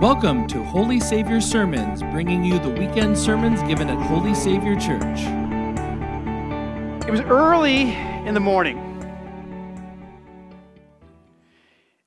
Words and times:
Welcome 0.00 0.46
to 0.46 0.64
Holy 0.64 0.98
Savior 0.98 1.42
Sermons, 1.42 2.02
bringing 2.04 2.42
you 2.42 2.58
the 2.58 2.70
weekend 2.70 3.18
sermons 3.18 3.62
given 3.64 3.90
at 3.90 3.98
Holy 4.06 4.34
Savior 4.34 4.74
Church. 4.74 5.20
It 7.06 7.10
was 7.10 7.20
early 7.20 7.92
in 8.26 8.32
the 8.32 8.40
morning. 8.40 8.78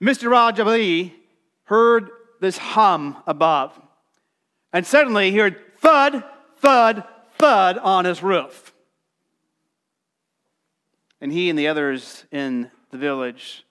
Mr. 0.01 0.27
Rajabali 0.27 1.11
heard 1.65 2.09
this 2.41 2.57
hum 2.57 3.15
above, 3.27 3.79
and 4.73 4.87
suddenly 4.87 5.29
he 5.29 5.37
heard 5.37 5.61
thud, 5.77 6.23
thud, 6.55 7.03
thud 7.37 7.77
on 7.77 8.05
his 8.05 8.23
roof. 8.23 8.73
And 11.21 11.31
he 11.31 11.47
and 11.47 11.59
the 11.59 11.67
others 11.67 12.25
in 12.31 12.71
the 12.89 12.97
village, 12.97 13.63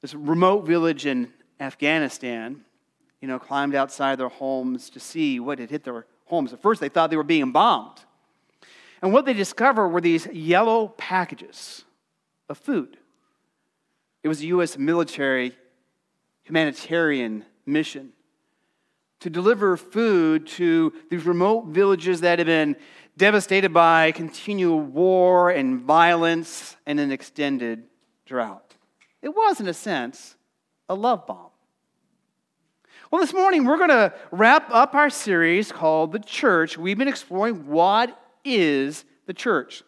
this 0.00 0.14
remote 0.14 0.64
village 0.64 1.06
in 1.06 1.32
Afghanistan, 1.58 2.64
you 3.20 3.28
know, 3.28 3.38
climbed 3.38 3.74
outside 3.74 4.18
their 4.18 4.28
homes 4.28 4.90
to 4.90 5.00
see 5.00 5.40
what 5.40 5.58
had 5.58 5.70
hit 5.70 5.84
their 5.84 6.06
homes. 6.26 6.52
At 6.52 6.62
first, 6.62 6.80
they 6.80 6.88
thought 6.88 7.10
they 7.10 7.16
were 7.16 7.22
being 7.22 7.52
bombed. 7.52 7.98
And 9.02 9.12
what 9.12 9.24
they 9.24 9.32
discovered 9.32 9.88
were 9.88 10.00
these 10.00 10.26
yellow 10.26 10.88
packages 10.88 11.84
of 12.48 12.58
food. 12.58 12.96
It 14.22 14.28
was 14.28 14.42
a 14.42 14.46
U.S. 14.46 14.76
military 14.76 15.56
humanitarian 16.42 17.44
mission 17.64 18.12
to 19.20 19.30
deliver 19.30 19.76
food 19.76 20.46
to 20.46 20.92
these 21.10 21.24
remote 21.24 21.66
villages 21.66 22.22
that 22.22 22.38
had 22.38 22.46
been 22.46 22.74
devastated 23.16 23.72
by 23.72 24.12
continual 24.12 24.80
war 24.80 25.50
and 25.50 25.80
violence 25.80 26.76
and 26.86 26.98
an 26.98 27.12
extended 27.12 27.84
drought. 28.24 28.74
It 29.22 29.28
was, 29.28 29.60
in 29.60 29.68
a 29.68 29.74
sense, 29.74 30.36
a 30.88 30.94
love 30.94 31.26
bomb. 31.26 31.49
Well, 33.10 33.20
this 33.20 33.34
morning 33.34 33.64
we're 33.64 33.76
going 33.76 33.88
to 33.88 34.14
wrap 34.30 34.70
up 34.70 34.94
our 34.94 35.10
series 35.10 35.72
called 35.72 36.12
The 36.12 36.20
Church. 36.20 36.78
We've 36.78 36.96
been 36.96 37.08
exploring 37.08 37.66
what 37.66 38.16
is 38.44 39.04
the 39.26 39.34
church. 39.34 39.82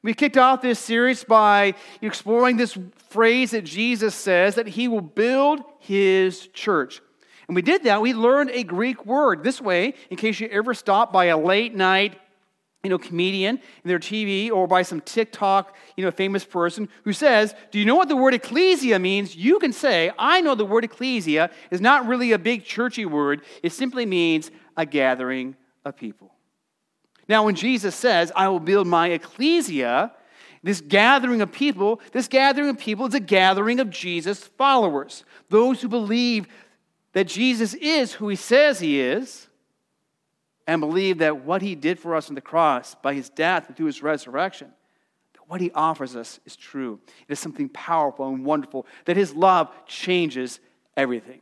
We 0.00 0.14
kicked 0.14 0.38
off 0.38 0.62
this 0.62 0.78
series 0.78 1.22
by 1.22 1.74
exploring 2.00 2.56
this 2.56 2.78
phrase 3.10 3.50
that 3.50 3.66
Jesus 3.66 4.14
says 4.14 4.54
that 4.54 4.68
he 4.68 4.88
will 4.88 5.02
build 5.02 5.60
his 5.80 6.46
church. 6.46 7.02
And 7.46 7.54
we 7.54 7.60
did 7.60 7.84
that. 7.84 8.00
We 8.00 8.14
learned 8.14 8.48
a 8.54 8.62
Greek 8.62 9.04
word. 9.04 9.44
This 9.44 9.60
way, 9.60 9.92
in 10.08 10.16
case 10.16 10.40
you 10.40 10.48
ever 10.50 10.72
stop 10.72 11.12
by 11.12 11.26
a 11.26 11.36
late 11.36 11.74
night 11.74 12.18
you 12.82 12.90
know, 12.90 12.98
comedian 12.98 13.56
in 13.56 13.88
their 13.88 13.98
TV 13.98 14.50
or 14.50 14.66
by 14.68 14.82
some 14.82 15.00
TikTok, 15.00 15.74
you 15.96 16.04
know, 16.04 16.10
famous 16.10 16.44
person 16.44 16.88
who 17.04 17.12
says, 17.12 17.54
Do 17.72 17.78
you 17.78 17.84
know 17.84 17.96
what 17.96 18.08
the 18.08 18.16
word 18.16 18.34
ecclesia 18.34 18.98
means? 18.98 19.34
You 19.34 19.58
can 19.58 19.72
say, 19.72 20.12
I 20.18 20.40
know 20.40 20.54
the 20.54 20.64
word 20.64 20.84
ecclesia 20.84 21.50
is 21.70 21.80
not 21.80 22.06
really 22.06 22.32
a 22.32 22.38
big 22.38 22.64
churchy 22.64 23.04
word. 23.04 23.42
It 23.62 23.72
simply 23.72 24.06
means 24.06 24.50
a 24.76 24.86
gathering 24.86 25.56
of 25.84 25.96
people. 25.96 26.32
Now, 27.28 27.44
when 27.44 27.56
Jesus 27.56 27.94
says, 27.94 28.30
I 28.36 28.48
will 28.48 28.60
build 28.60 28.86
my 28.86 29.08
ecclesia, 29.08 30.12
this 30.62 30.80
gathering 30.80 31.42
of 31.42 31.50
people, 31.50 32.00
this 32.12 32.28
gathering 32.28 32.68
of 32.68 32.78
people 32.78 33.06
is 33.06 33.14
a 33.14 33.20
gathering 33.20 33.80
of 33.80 33.90
Jesus' 33.90 34.44
followers, 34.44 35.24
those 35.48 35.80
who 35.80 35.88
believe 35.88 36.46
that 37.14 37.26
Jesus 37.26 37.74
is 37.74 38.12
who 38.12 38.28
he 38.28 38.36
says 38.36 38.78
he 38.78 39.00
is 39.00 39.48
and 40.66 40.80
believe 40.80 41.18
that 41.18 41.44
what 41.44 41.62
he 41.62 41.74
did 41.74 41.98
for 41.98 42.14
us 42.14 42.28
on 42.28 42.34
the 42.34 42.40
cross 42.40 42.94
by 42.96 43.14
his 43.14 43.28
death 43.28 43.68
and 43.68 43.76
through 43.76 43.86
his 43.86 44.02
resurrection, 44.02 44.68
that 45.34 45.48
what 45.48 45.60
he 45.60 45.70
offers 45.72 46.16
us 46.16 46.40
is 46.44 46.56
true. 46.56 47.00
It 47.28 47.32
is 47.32 47.38
something 47.38 47.68
powerful 47.68 48.28
and 48.28 48.44
wonderful, 48.44 48.86
that 49.04 49.16
his 49.16 49.34
love 49.34 49.70
changes 49.86 50.60
everything. 50.96 51.40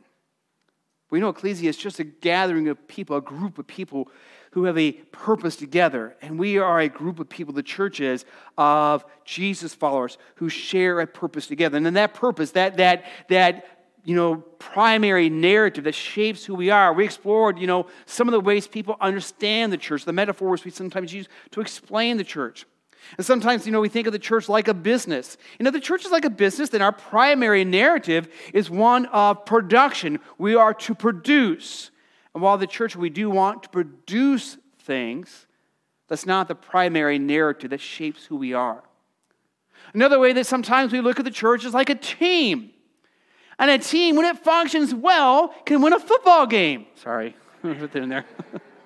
We 1.09 1.19
know 1.19 1.29
ecclesia 1.29 1.69
is 1.69 1.77
just 1.77 1.99
a 1.99 2.03
gathering 2.03 2.67
of 2.67 2.87
people, 2.87 3.15
a 3.15 3.21
group 3.21 3.57
of 3.57 3.67
people 3.67 4.09
who 4.51 4.63
have 4.63 4.77
a 4.77 4.93
purpose 4.93 5.55
together. 5.55 6.15
And 6.21 6.39
we 6.39 6.57
are 6.57 6.79
a 6.79 6.87
group 6.87 7.19
of 7.19 7.29
people, 7.29 7.53
the 7.53 7.61
church 7.61 7.99
is, 7.99 8.25
of 8.57 9.03
Jesus 9.23 9.73
followers 9.73 10.17
who 10.35 10.49
share 10.49 11.01
a 11.01 11.07
purpose 11.07 11.47
together. 11.47 11.77
And 11.77 11.85
then 11.85 11.95
that 11.95 12.13
purpose, 12.13 12.51
that, 12.51 12.77
that, 12.77 13.05
that 13.29 13.74
you 14.05 14.15
know, 14.15 14.35
primary 14.59 15.29
narrative 15.29 15.83
that 15.85 15.95
shapes 15.95 16.45
who 16.45 16.53
we 16.53 16.69
are. 16.69 16.93
We 16.93 17.03
explored, 17.03 17.57
you 17.57 17.65
know, 17.65 17.87
some 18.05 18.27
of 18.27 18.31
the 18.33 18.39
ways 18.39 18.67
people 18.67 18.95
understand 19.01 19.73
the 19.73 19.77
church, 19.77 20.05
the 20.05 20.13
metaphors 20.13 20.63
we 20.63 20.71
sometimes 20.71 21.11
use 21.11 21.27
to 21.51 21.59
explain 21.59 22.17
the 22.17 22.23
church. 22.23 22.65
And 23.17 23.25
sometimes, 23.25 23.65
you 23.65 23.71
know, 23.71 23.81
we 23.81 23.89
think 23.89 24.05
of 24.07 24.13
the 24.13 24.19
church 24.19 24.47
like 24.47 24.67
a 24.67 24.73
business. 24.73 25.37
You 25.59 25.63
know, 25.63 25.71
the 25.71 25.79
church 25.79 26.05
is 26.05 26.11
like 26.11 26.23
a 26.23 26.29
business, 26.29 26.69
then 26.69 26.83
our 26.83 26.91
primary 26.91 27.65
narrative 27.65 28.27
is 28.53 28.69
one 28.69 29.07
of 29.07 29.43
production. 29.45 30.19
We 30.37 30.55
are 30.55 30.73
to 30.73 30.95
produce. 30.95 31.89
And 32.33 32.43
while 32.43 32.57
the 32.57 32.67
church, 32.67 32.95
we 32.95 33.09
do 33.09 33.29
want 33.29 33.63
to 33.63 33.69
produce 33.69 34.57
things, 34.79 35.47
that's 36.07 36.27
not 36.27 36.47
the 36.47 36.55
primary 36.55 37.17
narrative 37.17 37.71
that 37.71 37.81
shapes 37.81 38.25
who 38.25 38.35
we 38.35 38.53
are. 38.53 38.83
Another 39.93 40.19
way 40.19 40.33
that 40.33 40.45
sometimes 40.45 40.91
we 40.91 41.01
look 41.01 41.17
at 41.17 41.25
the 41.25 41.31
church 41.31 41.65
is 41.65 41.73
like 41.73 41.89
a 41.89 41.95
team. 41.95 42.71
And 43.57 43.71
a 43.71 43.77
team, 43.77 44.15
when 44.15 44.25
it 44.25 44.37
functions 44.39 44.93
well, 44.93 45.49
can 45.65 45.81
win 45.81 45.93
a 45.93 45.99
football 45.99 46.45
game. 46.45 46.87
Sorry, 46.95 47.35
put 47.61 47.95
in 47.95 48.09
there. 48.09 48.25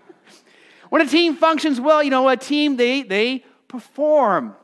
when 0.90 1.02
a 1.02 1.07
team 1.07 1.35
functions 1.35 1.81
well, 1.81 2.03
you 2.03 2.09
know, 2.09 2.30
a 2.30 2.38
team, 2.38 2.78
they, 2.78 3.02
they 3.02 3.44
perform. 3.68 4.56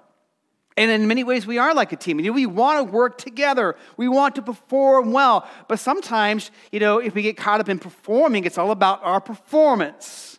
And 0.77 0.91
in 0.91 1.07
many 1.07 1.23
ways, 1.23 1.47
we 1.47 1.57
are 1.57 1.73
like 1.73 1.93
a 1.93 1.95
team. 1.95 2.19
You 2.19 2.27
know, 2.27 2.33
we 2.33 2.45
want 2.45 2.85
to 2.85 2.91
work 2.91 3.17
together. 3.17 3.77
We 3.95 4.09
want 4.09 4.35
to 4.35 4.41
perform 4.41 5.13
well. 5.13 5.47
But 5.69 5.79
sometimes, 5.79 6.51
you 6.71 6.81
know, 6.81 6.99
if 6.99 7.15
we 7.15 7.21
get 7.21 7.37
caught 7.37 7.61
up 7.61 7.69
in 7.69 7.79
performing, 7.79 8.43
it's 8.43 8.57
all 8.57 8.71
about 8.71 9.01
our 9.03 9.21
performance. 9.21 10.37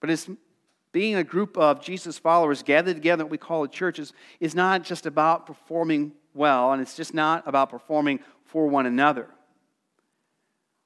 But 0.00 0.10
it's 0.10 0.30
being 0.92 1.16
a 1.16 1.24
group 1.24 1.58
of 1.58 1.82
Jesus 1.82 2.16
followers 2.16 2.62
gathered 2.62 2.94
together, 2.94 3.24
what 3.24 3.32
we 3.32 3.38
call 3.38 3.64
a 3.64 3.68
church, 3.68 3.98
is, 3.98 4.12
is 4.38 4.54
not 4.54 4.84
just 4.84 5.04
about 5.04 5.46
performing 5.46 6.12
well, 6.38 6.72
and 6.72 6.80
it's 6.80 6.96
just 6.96 7.12
not 7.12 7.46
about 7.46 7.68
performing 7.68 8.20
for 8.44 8.66
one 8.66 8.86
another. 8.86 9.28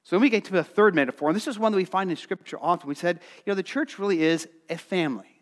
So 0.03 0.17
when 0.17 0.21
we 0.21 0.29
get 0.29 0.43
to 0.45 0.51
the 0.51 0.63
third 0.63 0.95
metaphor, 0.95 1.29
and 1.29 1.35
this 1.35 1.47
is 1.47 1.57
one 1.57 1.71
that 1.71 1.77
we 1.77 1.85
find 1.85 2.09
in 2.11 2.17
Scripture 2.17 2.57
often, 2.59 2.89
we 2.89 2.95
said, 2.95 3.21
you 3.45 3.51
know, 3.51 3.55
the 3.55 3.63
church 3.63 3.99
really 3.99 4.21
is 4.21 4.49
a 4.69 4.77
family. 4.77 5.41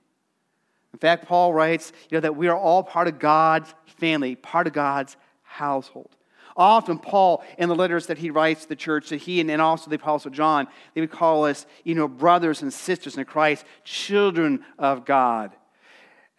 In 0.93 0.99
fact, 0.99 1.25
Paul 1.25 1.53
writes, 1.53 1.91
you 2.09 2.17
know, 2.17 2.21
that 2.21 2.35
we 2.35 2.47
are 2.47 2.57
all 2.57 2.83
part 2.83 3.07
of 3.07 3.17
God's 3.17 3.73
family, 3.85 4.35
part 4.35 4.67
of 4.67 4.73
God's 4.73 5.17
household. 5.41 6.15
Often, 6.55 6.99
Paul, 6.99 7.43
in 7.57 7.69
the 7.69 7.75
letters 7.75 8.07
that 8.07 8.17
he 8.17 8.29
writes 8.29 8.63
to 8.63 8.69
the 8.69 8.75
church, 8.75 9.09
that 9.09 9.21
he 9.21 9.39
and, 9.39 9.49
and 9.49 9.61
also 9.61 9.89
the 9.89 9.95
Apostle 9.95 10.31
John, 10.31 10.67
they 10.93 11.01
would 11.01 11.09
call 11.09 11.45
us, 11.45 11.65
you 11.85 11.95
know, 11.95 12.09
brothers 12.09 12.61
and 12.61 12.71
sisters 12.71 13.17
in 13.17 13.23
Christ, 13.25 13.65
children 13.83 14.63
of 14.77 15.05
God 15.05 15.55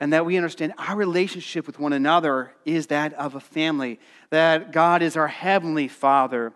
and 0.02 0.12
that 0.12 0.26
we 0.26 0.36
understand 0.36 0.72
our 0.78 0.96
relationship 0.96 1.64
with 1.64 1.78
one 1.78 1.92
another 1.92 2.52
is 2.64 2.88
that 2.88 3.14
of 3.14 3.36
a 3.36 3.40
family, 3.40 4.00
that 4.30 4.72
God 4.72 5.00
is 5.00 5.16
our 5.16 5.28
heavenly 5.28 5.86
Father, 5.86 6.52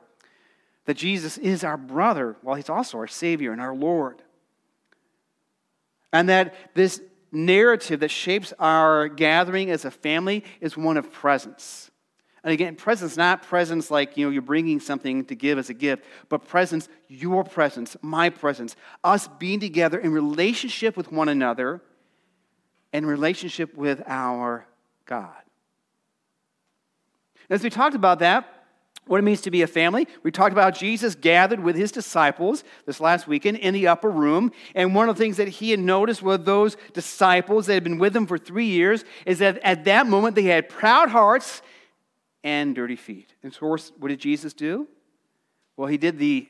that 0.87 0.97
Jesus 0.97 1.39
is 1.39 1.63
our 1.63 1.77
brother, 1.77 2.35
while 2.43 2.57
he's 2.57 2.69
also 2.69 2.99
our 2.99 3.07
Savior 3.07 3.53
and 3.53 3.61
our 3.61 3.73
Lord. 3.73 4.21
And 6.13 6.29
that 6.29 6.57
this 6.75 7.01
narrative 7.31 8.01
that 8.01 8.11
shapes 8.11 8.53
our 8.59 9.07
gathering 9.07 9.71
as 9.71 9.85
a 9.85 9.93
family 9.93 10.43
is 10.61 10.77
one 10.77 10.97
of 10.97 11.13
presence. 11.13 11.93
And 12.43 12.53
again, 12.53 12.75
presence, 12.75 13.17
not 13.17 13.45
presence 13.45 13.93
like, 13.93 14.17
you 14.17 14.27
know, 14.27 14.33
you're 14.33 14.43
bringing 14.43 14.81
something 14.81 15.25
to 15.27 15.37
give 15.37 15.57
as 15.57 15.71
a 15.71 15.75
gift, 15.75 16.05
but 16.29 16.49
presence, 16.49 16.89
your 17.07 17.45
presence, 17.45 17.97
my 18.03 18.29
presence, 18.29 18.75
us 19.05 19.29
being 19.39 19.61
together 19.61 20.01
in 20.01 20.11
relationship 20.11 20.97
with 20.97 21.13
one 21.13 21.29
another 21.29 21.81
and 22.93 23.07
relationship 23.07 23.75
with 23.75 24.03
our 24.07 24.67
God. 25.05 25.35
As 27.49 27.63
we 27.63 27.71
talked 27.71 27.95
about 27.95 28.19
that, 28.21 28.57
what 29.07 29.19
it 29.19 29.23
means 29.23 29.41
to 29.43 29.51
be 29.51 29.63
a 29.63 29.67
family. 29.67 30.09
We 30.25 30.33
talked 30.33 30.53
about 30.53 30.75
Jesus 30.75 31.15
gathered 31.15 31.61
with 31.61 31.77
his 31.77 31.93
disciples 31.93 32.65
this 32.87 33.01
last 33.01 33.29
weekend 33.29 33.59
in 33.59 33.73
the 33.73 33.87
upper 33.87 34.11
room. 34.11 34.51
And 34.75 34.95
one 34.95 35.09
of 35.09 35.17
the 35.17 35.23
things 35.23 35.37
that 35.37 35.49
he 35.49 35.71
had 35.71 35.79
noticed 35.79 36.23
with 36.23 36.45
those 36.45 36.77
disciples 36.93 37.67
that 37.67 37.75
had 37.75 37.85
been 37.85 37.99
with 37.99 38.17
him 38.17 38.27
for 38.27 38.37
three 38.37 38.67
years 38.67 39.05
is 39.25 39.39
that 39.39 39.59
at 39.59 39.85
that 39.85 40.09
moment 40.09 40.35
they 40.35 40.43
had 40.43 40.69
proud 40.69 41.09
hearts 41.09 41.63
and 42.43 42.75
dirty 42.75 42.97
feet. 42.97 43.33
And 43.43 43.55
so, 43.55 43.67
what 43.69 44.09
did 44.09 44.19
Jesus 44.19 44.53
do? 44.53 44.89
Well, 45.77 45.89
he 45.89 45.99
did 45.99 46.19
the 46.19 46.49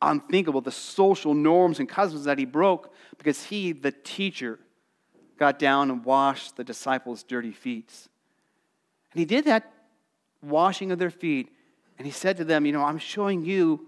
unthinkable, 0.00 0.60
the 0.60 0.70
social 0.70 1.34
norms 1.34 1.80
and 1.80 1.88
customs 1.88 2.24
that 2.24 2.38
he 2.38 2.44
broke 2.44 2.92
because 3.18 3.44
he, 3.44 3.72
the 3.72 3.90
teacher, 3.90 4.58
got 5.38 5.58
down 5.58 5.90
and 5.90 6.04
washed 6.04 6.56
the 6.56 6.64
disciples' 6.64 7.22
dirty 7.22 7.52
feet. 7.52 7.92
And 9.12 9.18
he 9.18 9.24
did 9.24 9.44
that 9.46 9.72
washing 10.42 10.92
of 10.92 10.98
their 10.98 11.10
feet. 11.10 11.50
And 11.98 12.06
he 12.06 12.12
said 12.12 12.36
to 12.38 12.44
them, 12.44 12.66
You 12.66 12.72
know, 12.72 12.82
I'm 12.82 12.98
showing 12.98 13.44
you 13.44 13.86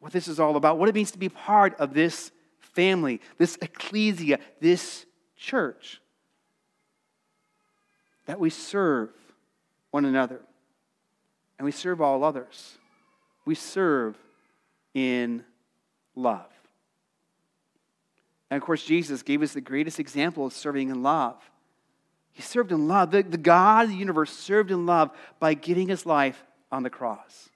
what 0.00 0.12
this 0.12 0.28
is 0.28 0.38
all 0.40 0.56
about, 0.56 0.78
what 0.78 0.88
it 0.88 0.94
means 0.94 1.12
to 1.12 1.18
be 1.18 1.28
part 1.28 1.74
of 1.78 1.94
this 1.94 2.30
family, 2.58 3.20
this 3.38 3.56
ecclesia, 3.62 4.38
this 4.60 5.06
church. 5.36 6.00
That 8.26 8.40
we 8.40 8.50
serve 8.50 9.10
one 9.90 10.04
another 10.04 10.40
and 11.58 11.64
we 11.64 11.72
serve 11.72 12.00
all 12.00 12.24
others. 12.24 12.76
We 13.44 13.54
serve 13.54 14.16
in 14.94 15.44
love. 16.14 16.55
And 18.50 18.60
of 18.60 18.64
course, 18.64 18.84
Jesus 18.84 19.22
gave 19.22 19.42
us 19.42 19.52
the 19.52 19.60
greatest 19.60 19.98
example 19.98 20.46
of 20.46 20.52
serving 20.52 20.90
in 20.90 21.02
love. 21.02 21.36
He 22.32 22.42
served 22.42 22.70
in 22.70 22.86
love. 22.86 23.10
The, 23.10 23.22
the 23.22 23.38
God 23.38 23.84
of 23.84 23.90
the 23.90 23.96
universe 23.96 24.30
served 24.30 24.70
in 24.70 24.86
love 24.86 25.10
by 25.40 25.54
giving 25.54 25.88
his 25.88 26.04
life 26.06 26.44
on 26.70 26.82
the 26.82 26.90
cross, 26.90 27.48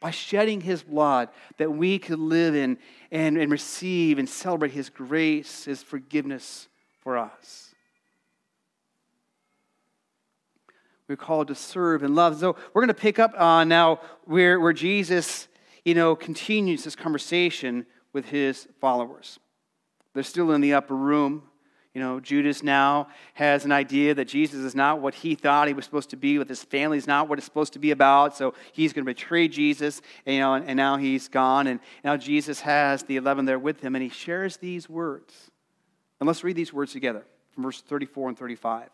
by 0.00 0.10
shedding 0.10 0.60
his 0.60 0.82
blood 0.82 1.28
that 1.58 1.72
we 1.72 1.98
could 1.98 2.18
live 2.18 2.54
in 2.54 2.78
and, 3.10 3.36
and 3.36 3.50
receive 3.50 4.18
and 4.18 4.28
celebrate 4.28 4.70
his 4.72 4.88
grace, 4.88 5.64
his 5.64 5.82
forgiveness 5.82 6.68
for 7.02 7.18
us. 7.18 7.74
We're 11.08 11.16
called 11.16 11.48
to 11.48 11.54
serve 11.54 12.02
and 12.02 12.14
love. 12.14 12.38
So 12.38 12.56
we're 12.72 12.82
going 12.82 12.88
to 12.88 12.94
pick 12.94 13.18
up 13.18 13.32
on 13.38 13.68
now 13.68 14.00
where, 14.24 14.58
where 14.58 14.72
Jesus, 14.72 15.46
you 15.84 15.94
know, 15.94 16.16
continues 16.16 16.84
this 16.84 16.96
conversation 16.96 17.86
with 18.12 18.26
his 18.26 18.66
followers. 18.80 19.38
They're 20.16 20.22
still 20.22 20.52
in 20.52 20.62
the 20.62 20.72
upper 20.72 20.96
room. 20.96 21.42
You 21.92 22.00
know, 22.00 22.20
Judas 22.20 22.62
now 22.62 23.08
has 23.34 23.66
an 23.66 23.72
idea 23.72 24.14
that 24.14 24.24
Jesus 24.24 24.60
is 24.60 24.74
not 24.74 25.02
what 25.02 25.14
he 25.14 25.34
thought 25.34 25.68
he 25.68 25.74
was 25.74 25.84
supposed 25.84 26.08
to 26.08 26.16
be, 26.16 26.38
with 26.38 26.48
his 26.48 26.64
family 26.64 26.96
is 26.96 27.06
not 27.06 27.28
what 27.28 27.38
it's 27.38 27.44
supposed 27.44 27.74
to 27.74 27.78
be 27.78 27.90
about. 27.90 28.34
So 28.34 28.54
he's 28.72 28.94
going 28.94 29.04
to 29.04 29.10
betray 29.10 29.46
Jesus, 29.46 30.00
and, 30.24 30.34
you 30.36 30.40
know, 30.40 30.54
and, 30.54 30.66
and 30.70 30.76
now 30.78 30.96
he's 30.96 31.28
gone. 31.28 31.66
And 31.66 31.80
now 32.02 32.16
Jesus 32.16 32.60
has 32.60 33.02
the 33.02 33.16
11 33.16 33.44
there 33.44 33.58
with 33.58 33.82
him, 33.82 33.94
and 33.94 34.02
he 34.02 34.08
shares 34.08 34.56
these 34.56 34.88
words. 34.88 35.50
And 36.18 36.26
let's 36.26 36.42
read 36.42 36.56
these 36.56 36.72
words 36.72 36.92
together 36.92 37.26
from 37.52 37.64
verse 37.64 37.82
34 37.82 38.30
and 38.30 38.38
35. 38.38 38.88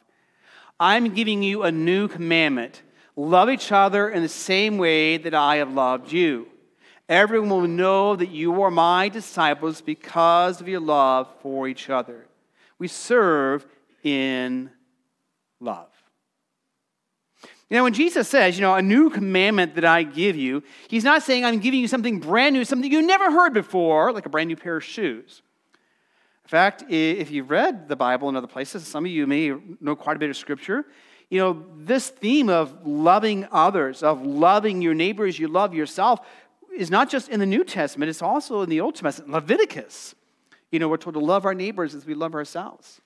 I'm 0.81 1.15
giving 1.15 1.45
you 1.45 1.63
a 1.63 1.71
new 1.71 2.09
commandment 2.09 2.83
love 3.15 3.49
each 3.49 3.71
other 3.71 4.09
in 4.09 4.25
the 4.25 4.29
same 4.29 4.77
way 4.77 5.19
that 5.19 5.35
I 5.35 5.57
have 5.57 5.73
loved 5.73 6.11
you. 6.11 6.49
Everyone 7.09 7.49
will 7.51 7.69
know 7.69 8.17
that 8.17 8.31
you 8.31 8.63
are 8.63 8.71
my 8.71 9.09
disciples 9.09 9.81
because 9.81 10.61
of 10.61 10.69
your 10.69 10.81
love 10.81 11.29
for 11.43 11.69
each 11.69 11.91
other. 11.91 12.27
We 12.79 12.89
serve 12.89 13.67
in 14.03 14.71
love. 15.61 15.89
You 17.73 17.79
know, 17.79 17.85
when 17.85 17.95
Jesus 17.95 18.29
says, 18.29 18.57
you 18.57 18.61
know, 18.61 18.75
a 18.75 18.83
new 18.83 19.09
commandment 19.09 19.77
that 19.77 19.85
I 19.85 20.03
give 20.03 20.37
you, 20.37 20.63
he's 20.89 21.05
not 21.05 21.23
saying 21.23 21.45
I'm 21.45 21.59
giving 21.59 21.81
you 21.81 21.89
something 21.89 22.21
brand 22.21 22.55
new, 22.55 22.67
something 22.67 22.93
you 22.93 23.01
never 23.01 23.31
heard 23.31 23.55
before, 23.55 24.13
like 24.13 24.27
a 24.27 24.29
brand 24.29 24.49
new 24.49 24.57
pair 24.57 24.77
of 24.77 24.85
shoes. 24.85 25.41
In 26.45 26.49
fact, 26.49 26.85
if 26.91 27.31
you've 27.31 27.51
read 27.51 27.89
the 27.89 27.97
Bible 27.97 28.29
in 28.29 28.37
other 28.37 28.47
places, 28.47 28.87
some 28.87 29.07
of 29.07 29.11
you 29.11 29.27
may 29.27 29.55
know 29.81 29.97
quite 29.97 30.17
a 30.17 30.19
bit 30.19 30.29
of 30.29 30.37
scripture. 30.37 30.85
You 31.31 31.39
know, 31.39 31.65
this 31.79 32.11
theme 32.11 32.51
of 32.51 32.87
loving 32.87 33.49
others, 33.51 34.03
of 34.03 34.21
loving 34.21 34.83
your 34.83 34.93
neighbor 34.93 35.25
as 35.25 35.39
you 35.39 35.49
love 35.49 35.73
yourself, 35.73 36.21
is 36.77 36.91
not 36.91 37.11
just 37.11 37.29
in 37.29 37.41
the 37.41 37.47
New 37.47 37.65
Testament, 37.65 38.09
it's 38.09 38.23
also 38.23 38.63
in 38.63 38.71
the 38.71 38.81
Old 38.81 38.95
Testament. 38.95 39.33
Leviticus, 39.33 40.15
you 40.71 40.79
know, 40.79 40.89
we're 40.89 40.97
told 40.97 41.15
to 41.15 41.21
love 41.21 41.45
our 41.45 41.55
neighbors 41.55 41.95
as 41.95 42.07
we 42.07 42.15
love 42.15 42.35
ourselves. 42.35 43.01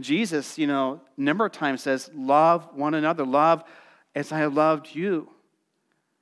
Jesus, 0.00 0.58
you 0.58 0.66
know, 0.66 1.00
a 1.16 1.20
number 1.20 1.46
of 1.46 1.52
times 1.52 1.82
says, 1.82 2.10
Love 2.14 2.68
one 2.74 2.94
another, 2.94 3.24
love 3.24 3.64
as 4.14 4.32
I 4.32 4.38
have 4.38 4.54
loved 4.54 4.94
you. 4.94 5.30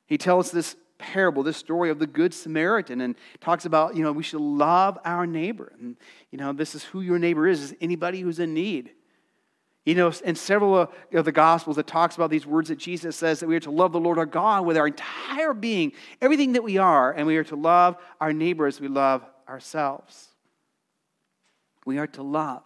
He 0.06 0.18
tells 0.18 0.50
this 0.50 0.76
parable, 0.98 1.42
this 1.42 1.56
story 1.56 1.90
of 1.90 1.98
the 1.98 2.06
Good 2.06 2.32
Samaritan, 2.32 3.00
and 3.00 3.16
talks 3.40 3.64
about, 3.64 3.96
you 3.96 4.02
know, 4.02 4.12
we 4.12 4.22
should 4.22 4.40
love 4.40 4.98
our 5.04 5.26
neighbor. 5.26 5.72
And, 5.80 5.96
you 6.30 6.38
know, 6.38 6.52
this 6.52 6.74
is 6.74 6.84
who 6.84 7.00
your 7.00 7.18
neighbor 7.18 7.48
is, 7.48 7.62
is 7.62 7.74
anybody 7.80 8.20
who's 8.20 8.38
in 8.38 8.54
need. 8.54 8.90
You 9.84 9.94
know, 9.94 10.10
in 10.24 10.34
several 10.34 10.90
of 11.12 11.24
the 11.24 11.32
Gospels, 11.32 11.76
it 11.76 11.86
talks 11.86 12.16
about 12.16 12.30
these 12.30 12.46
words 12.46 12.70
that 12.70 12.78
Jesus 12.78 13.16
says 13.16 13.40
that 13.40 13.46
we 13.46 13.56
are 13.56 13.60
to 13.60 13.70
love 13.70 13.92
the 13.92 14.00
Lord 14.00 14.18
our 14.18 14.24
God 14.24 14.64
with 14.64 14.78
our 14.78 14.86
entire 14.86 15.52
being, 15.52 15.92
everything 16.22 16.52
that 16.52 16.64
we 16.64 16.78
are, 16.78 17.12
and 17.12 17.26
we 17.26 17.36
are 17.36 17.44
to 17.44 17.56
love 17.56 17.96
our 18.18 18.32
neighbor 18.32 18.66
as 18.66 18.80
we 18.80 18.88
love 18.88 19.22
ourselves. 19.46 20.28
We 21.84 21.98
are 21.98 22.06
to 22.08 22.22
love. 22.22 22.62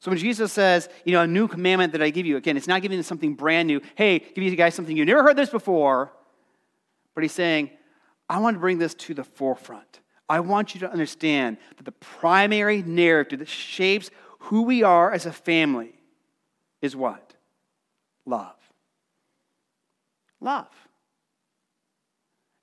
So 0.00 0.10
when 0.10 0.18
Jesus 0.18 0.52
says, 0.52 0.90
you 1.04 1.12
know, 1.12 1.22
a 1.22 1.26
new 1.26 1.48
commandment 1.48 1.92
that 1.92 2.02
I 2.02 2.10
give 2.10 2.26
you, 2.26 2.36
again, 2.36 2.58
it's 2.58 2.68
not 2.68 2.82
giving 2.82 2.98
you 2.98 3.02
something 3.02 3.34
brand 3.34 3.66
new. 3.66 3.80
Hey, 3.94 4.18
give 4.18 4.44
you 4.44 4.54
guys 4.54 4.74
something 4.74 4.96
you 4.96 5.06
never 5.06 5.22
heard 5.22 5.36
this 5.36 5.50
before. 5.50 6.12
But 7.14 7.22
he's 7.22 7.32
saying, 7.32 7.70
I 8.28 8.38
want 8.38 8.54
to 8.54 8.60
bring 8.60 8.78
this 8.78 8.94
to 8.94 9.14
the 9.14 9.24
forefront. 9.24 10.00
I 10.28 10.40
want 10.40 10.74
you 10.74 10.80
to 10.80 10.92
understand 10.92 11.56
that 11.78 11.84
the 11.84 11.92
primary 11.92 12.82
narrative 12.82 13.38
that 13.38 13.48
shapes 13.48 14.10
who 14.40 14.62
we 14.62 14.82
are 14.82 15.10
as 15.10 15.24
a 15.24 15.32
family 15.32 15.97
is 16.82 16.94
what? 16.96 17.34
Love. 18.26 18.56
Love. 20.40 20.88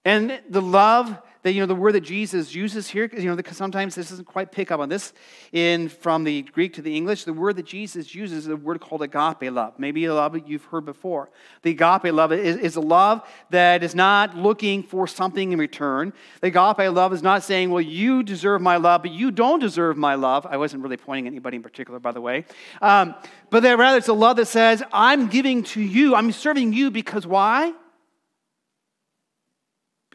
And 0.05 0.39
the 0.49 0.61
love 0.61 1.17
that, 1.45 1.53
you 1.53 1.59
know, 1.59 1.67
the 1.67 1.75
word 1.75 1.91
that 1.93 2.01
Jesus 2.01 2.55
uses 2.55 2.87
here, 2.87 3.07
you 3.15 3.35
know, 3.35 3.39
sometimes 3.51 3.93
this 3.93 4.09
doesn't 4.09 4.25
quite 4.25 4.51
pick 4.51 4.71
up 4.71 4.79
on 4.79 4.89
this 4.89 5.13
in 5.51 5.89
from 5.89 6.23
the 6.23 6.41
Greek 6.41 6.73
to 6.73 6.81
the 6.81 6.97
English. 6.97 7.23
The 7.23 7.33
word 7.33 7.55
that 7.57 7.67
Jesus 7.67 8.15
uses 8.15 8.45
is 8.45 8.47
a 8.47 8.55
word 8.55 8.81
called 8.81 9.03
agape 9.03 9.51
love. 9.51 9.73
Maybe 9.77 10.05
a 10.05 10.13
love 10.15 10.35
you've 10.47 10.65
heard 10.65 10.85
before. 10.85 11.29
The 11.61 11.69
agape 11.69 12.11
love 12.11 12.33
is, 12.33 12.57
is 12.57 12.75
a 12.77 12.81
love 12.81 13.21
that 13.51 13.83
is 13.83 13.93
not 13.93 14.35
looking 14.35 14.81
for 14.81 15.05
something 15.05 15.51
in 15.51 15.59
return. 15.59 16.13
The 16.41 16.47
agape 16.47 16.91
love 16.91 17.13
is 17.13 17.21
not 17.21 17.43
saying, 17.43 17.69
well, 17.69 17.79
you 17.79 18.23
deserve 18.23 18.59
my 18.59 18.77
love, 18.77 19.03
but 19.03 19.11
you 19.11 19.29
don't 19.29 19.59
deserve 19.59 19.97
my 19.97 20.15
love. 20.15 20.47
I 20.47 20.57
wasn't 20.57 20.81
really 20.81 20.97
pointing 20.97 21.27
at 21.27 21.31
anybody 21.33 21.57
in 21.57 21.63
particular, 21.63 21.99
by 21.99 22.11
the 22.11 22.21
way. 22.21 22.45
Um, 22.81 23.13
but 23.51 23.61
that 23.61 23.77
rather 23.77 23.99
it's 23.99 24.07
a 24.07 24.13
love 24.13 24.37
that 24.37 24.47
says, 24.47 24.81
I'm 24.91 25.27
giving 25.27 25.61
to 25.63 25.81
you, 25.81 26.15
I'm 26.15 26.31
serving 26.31 26.73
you 26.73 26.89
because 26.89 27.27
why? 27.27 27.73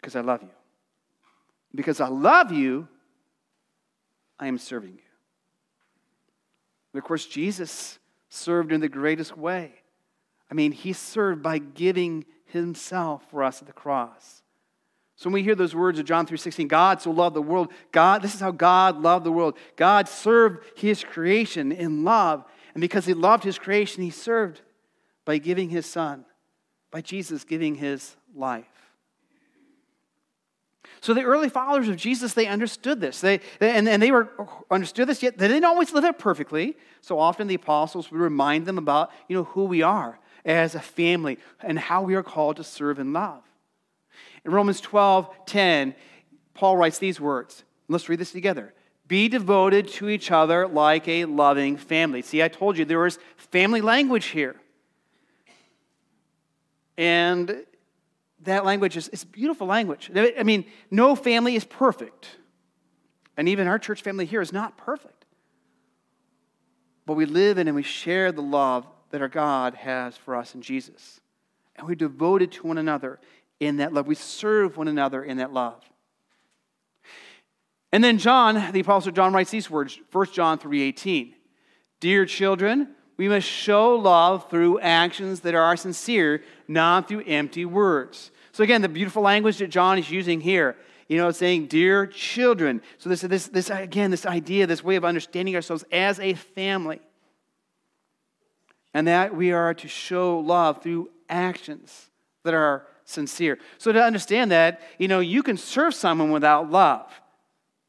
Because 0.00 0.16
I 0.16 0.20
love 0.20 0.42
you. 0.42 0.48
Because 1.74 2.00
I 2.00 2.08
love 2.08 2.50
you, 2.50 2.88
I 4.38 4.46
am 4.46 4.58
serving 4.58 4.94
you. 4.94 5.10
And 6.92 7.00
of 7.00 7.06
course, 7.06 7.26
Jesus 7.26 7.98
served 8.28 8.72
in 8.72 8.80
the 8.80 8.88
greatest 8.88 9.36
way. 9.36 9.72
I 10.50 10.54
mean, 10.54 10.72
he 10.72 10.92
served 10.92 11.42
by 11.42 11.58
giving 11.58 12.24
himself 12.46 13.22
for 13.30 13.44
us 13.44 13.60
at 13.60 13.66
the 13.66 13.72
cross. 13.72 14.42
So 15.14 15.28
when 15.28 15.34
we 15.34 15.42
hear 15.42 15.54
those 15.54 15.74
words 15.74 15.98
of 15.98 16.06
John 16.06 16.26
3:16, 16.26 16.66
God 16.66 17.02
so 17.02 17.10
loved 17.10 17.36
the 17.36 17.42
world, 17.42 17.70
God, 17.92 18.22
this 18.22 18.34
is 18.34 18.40
how 18.40 18.50
God 18.50 19.02
loved 19.02 19.24
the 19.24 19.30
world. 19.30 19.58
God 19.76 20.08
served 20.08 20.64
his 20.76 21.04
creation 21.04 21.72
in 21.72 22.04
love, 22.04 22.44
and 22.74 22.80
because 22.80 23.04
he 23.04 23.12
loved 23.12 23.44
his 23.44 23.58
creation, 23.58 24.02
he 24.02 24.10
served 24.10 24.62
by 25.26 25.36
giving 25.36 25.68
his 25.68 25.84
son, 25.84 26.24
by 26.90 27.02
Jesus 27.02 27.44
giving 27.44 27.74
his 27.74 28.16
life. 28.34 28.79
So 31.00 31.14
the 31.14 31.22
early 31.22 31.48
followers 31.48 31.88
of 31.88 31.96
Jesus, 31.96 32.34
they 32.34 32.46
understood 32.46 33.00
this. 33.00 33.20
They, 33.20 33.40
they, 33.58 33.72
and, 33.72 33.88
and 33.88 34.02
they 34.02 34.10
were 34.10 34.28
understood 34.70 35.08
this, 35.08 35.22
yet 35.22 35.38
they 35.38 35.48
didn't 35.48 35.64
always 35.64 35.92
live 35.92 36.04
it 36.04 36.18
perfectly. 36.18 36.76
So 37.00 37.18
often 37.18 37.46
the 37.46 37.54
apostles 37.54 38.10
would 38.10 38.20
remind 38.20 38.66
them 38.66 38.76
about, 38.76 39.10
you 39.28 39.36
know, 39.36 39.44
who 39.44 39.64
we 39.64 39.82
are 39.82 40.18
as 40.44 40.74
a 40.74 40.80
family 40.80 41.38
and 41.60 41.78
how 41.78 42.02
we 42.02 42.14
are 42.14 42.22
called 42.22 42.56
to 42.56 42.64
serve 42.64 42.98
and 42.98 43.12
love. 43.12 43.42
In 44.44 44.52
Romans 44.52 44.80
12, 44.80 45.28
10, 45.46 45.94
Paul 46.54 46.76
writes 46.76 46.98
these 46.98 47.20
words. 47.20 47.64
Let's 47.88 48.08
read 48.08 48.18
this 48.18 48.32
together. 48.32 48.74
Be 49.08 49.28
devoted 49.28 49.88
to 49.88 50.08
each 50.08 50.30
other 50.30 50.68
like 50.68 51.08
a 51.08 51.24
loving 51.24 51.76
family. 51.76 52.22
See, 52.22 52.42
I 52.42 52.48
told 52.48 52.78
you 52.78 52.84
there 52.84 53.00
was 53.00 53.18
family 53.36 53.80
language 53.80 54.26
here. 54.26 54.56
And 56.96 57.64
that 58.42 58.64
language 58.64 58.96
is 58.96 59.08
it's 59.08 59.24
beautiful 59.24 59.66
language. 59.66 60.10
I 60.14 60.42
mean, 60.42 60.64
no 60.90 61.14
family 61.14 61.56
is 61.56 61.64
perfect. 61.64 62.28
And 63.36 63.48
even 63.48 63.66
our 63.66 63.78
church 63.78 64.02
family 64.02 64.26
here 64.26 64.40
is 64.40 64.52
not 64.52 64.76
perfect. 64.76 65.24
But 67.06 67.14
we 67.14 67.26
live 67.26 67.58
in 67.58 67.68
and 67.68 67.74
we 67.74 67.82
share 67.82 68.32
the 68.32 68.42
love 68.42 68.86
that 69.10 69.20
our 69.20 69.28
God 69.28 69.74
has 69.74 70.16
for 70.16 70.36
us 70.36 70.54
in 70.54 70.62
Jesus. 70.62 71.20
And 71.76 71.86
we're 71.86 71.94
devoted 71.94 72.52
to 72.52 72.66
one 72.66 72.78
another 72.78 73.18
in 73.58 73.78
that 73.78 73.92
love. 73.92 74.06
We 74.06 74.14
serve 74.14 74.76
one 74.76 74.88
another 74.88 75.22
in 75.22 75.38
that 75.38 75.52
love. 75.52 75.82
And 77.92 78.04
then 78.04 78.18
John, 78.18 78.72
the 78.72 78.80
apostle 78.80 79.12
John 79.12 79.32
writes 79.32 79.50
these 79.50 79.70
words, 79.70 79.98
1 80.12 80.26
John 80.32 80.58
3:18. 80.58 81.34
Dear 81.98 82.24
children, 82.24 82.94
we 83.20 83.28
must 83.28 83.46
show 83.46 83.96
love 83.96 84.48
through 84.48 84.80
actions 84.80 85.40
that 85.40 85.54
are 85.54 85.76
sincere, 85.76 86.42
not 86.66 87.06
through 87.06 87.22
empty 87.26 87.66
words. 87.66 88.30
So, 88.52 88.64
again, 88.64 88.80
the 88.80 88.88
beautiful 88.88 89.20
language 89.20 89.58
that 89.58 89.68
John 89.68 89.98
is 89.98 90.10
using 90.10 90.40
here, 90.40 90.74
you 91.06 91.18
know, 91.18 91.30
saying, 91.30 91.66
Dear 91.66 92.06
children. 92.06 92.80
So, 92.96 93.10
this, 93.10 93.20
this, 93.20 93.48
this 93.48 93.68
again, 93.68 94.10
this 94.10 94.24
idea, 94.24 94.66
this 94.66 94.82
way 94.82 94.96
of 94.96 95.04
understanding 95.04 95.54
ourselves 95.54 95.84
as 95.92 96.18
a 96.18 96.32
family. 96.32 96.98
And 98.94 99.06
that 99.06 99.36
we 99.36 99.52
are 99.52 99.74
to 99.74 99.86
show 99.86 100.38
love 100.38 100.82
through 100.82 101.10
actions 101.28 102.08
that 102.44 102.54
are 102.54 102.86
sincere. 103.04 103.58
So, 103.76 103.92
to 103.92 104.02
understand 104.02 104.50
that, 104.50 104.80
you 104.96 105.08
know, 105.08 105.20
you 105.20 105.42
can 105.42 105.58
serve 105.58 105.92
someone 105.92 106.30
without 106.30 106.70
love. 106.70 107.12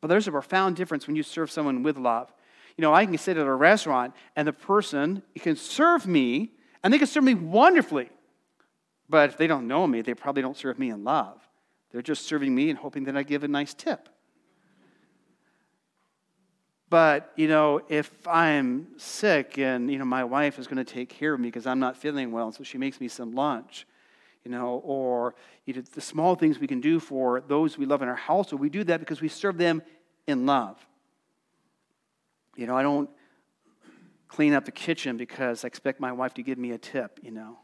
But 0.01 0.09
there's 0.09 0.27
a 0.27 0.31
profound 0.31 0.75
difference 0.75 1.07
when 1.07 1.15
you 1.15 1.23
serve 1.23 1.49
someone 1.49 1.83
with 1.83 1.97
love. 1.97 2.29
You 2.81 2.87
know, 2.87 2.95
I 2.95 3.05
can 3.05 3.15
sit 3.19 3.37
at 3.37 3.45
a 3.45 3.53
restaurant 3.53 4.15
and 4.35 4.47
the 4.47 4.53
person 4.53 5.21
can 5.37 5.55
serve 5.55 6.07
me 6.07 6.49
and 6.81 6.91
they 6.91 6.97
can 6.97 7.05
serve 7.05 7.23
me 7.23 7.35
wonderfully. 7.35 8.09
But 9.07 9.29
if 9.29 9.37
they 9.37 9.45
don't 9.45 9.67
know 9.67 9.85
me, 9.85 10.01
they 10.01 10.15
probably 10.15 10.41
don't 10.41 10.57
serve 10.57 10.79
me 10.79 10.89
in 10.89 11.03
love. 11.03 11.47
They're 11.91 12.01
just 12.01 12.25
serving 12.25 12.55
me 12.55 12.71
and 12.71 12.79
hoping 12.79 13.03
that 13.03 13.15
I 13.15 13.21
give 13.21 13.43
a 13.43 13.47
nice 13.47 13.75
tip. 13.75 14.09
But, 16.89 17.31
you 17.35 17.47
know, 17.47 17.81
if 17.87 18.27
I'm 18.27 18.87
sick 18.97 19.59
and, 19.59 19.91
you 19.91 19.99
know, 19.99 20.05
my 20.05 20.23
wife 20.23 20.57
is 20.57 20.65
going 20.65 20.83
to 20.83 20.91
take 20.91 21.09
care 21.09 21.35
of 21.35 21.39
me 21.39 21.49
because 21.49 21.67
I'm 21.67 21.79
not 21.79 21.95
feeling 21.95 22.31
well, 22.31 22.51
so 22.51 22.63
she 22.63 22.79
makes 22.79 22.99
me 22.99 23.07
some 23.07 23.33
lunch, 23.33 23.85
you 24.43 24.49
know, 24.49 24.81
or 24.83 25.35
you 25.67 25.75
know, 25.75 25.83
the 25.93 26.01
small 26.01 26.33
things 26.33 26.57
we 26.57 26.65
can 26.65 26.81
do 26.81 26.99
for 26.99 27.41
those 27.41 27.77
we 27.77 27.85
love 27.85 28.01
in 28.01 28.09
our 28.09 28.15
household, 28.15 28.59
we 28.59 28.71
do 28.71 28.83
that 28.85 28.99
because 28.99 29.21
we 29.21 29.27
serve 29.27 29.59
them 29.59 29.83
in 30.25 30.47
love. 30.47 30.83
You 32.55 32.67
know, 32.67 32.75
I 32.75 32.83
don't 32.83 33.09
clean 34.27 34.53
up 34.53 34.65
the 34.65 34.71
kitchen 34.71 35.17
because 35.17 35.63
I 35.63 35.67
expect 35.67 35.99
my 35.99 36.11
wife 36.11 36.33
to 36.35 36.43
give 36.43 36.57
me 36.57 36.71
a 36.71 36.77
tip, 36.77 37.19
you 37.21 37.31
know. 37.31 37.59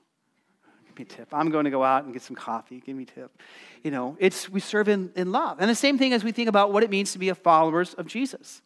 Give 0.88 0.98
me 0.98 1.04
a 1.04 1.06
tip. 1.06 1.30
I'm 1.34 1.50
going 1.50 1.66
to 1.66 1.72
go 1.72 1.84
out 1.84 2.04
and 2.04 2.14
get 2.14 2.22
some 2.22 2.36
coffee. 2.36 2.82
Give 2.86 2.96
me 2.96 3.04
a 3.04 3.06
tip. 3.06 3.42
You 3.84 3.92
know, 3.92 4.18
it's 4.20 4.50
we 4.50 4.60
serve 4.60 4.90
in, 4.90 5.12
in 5.16 5.32
love. 5.32 5.58
And 5.60 5.70
the 5.70 5.76
same 5.76 5.98
thing 5.98 6.14
as 6.14 6.24
we 6.24 6.32
think 6.32 6.50
about 6.50 6.74
what 6.74 6.84
it 6.84 6.90
means 6.90 7.14
to 7.14 7.20
be 7.20 7.30
a 7.30 7.36
followers 7.36 7.94
of 7.94 8.08
Jesus. 8.08 8.62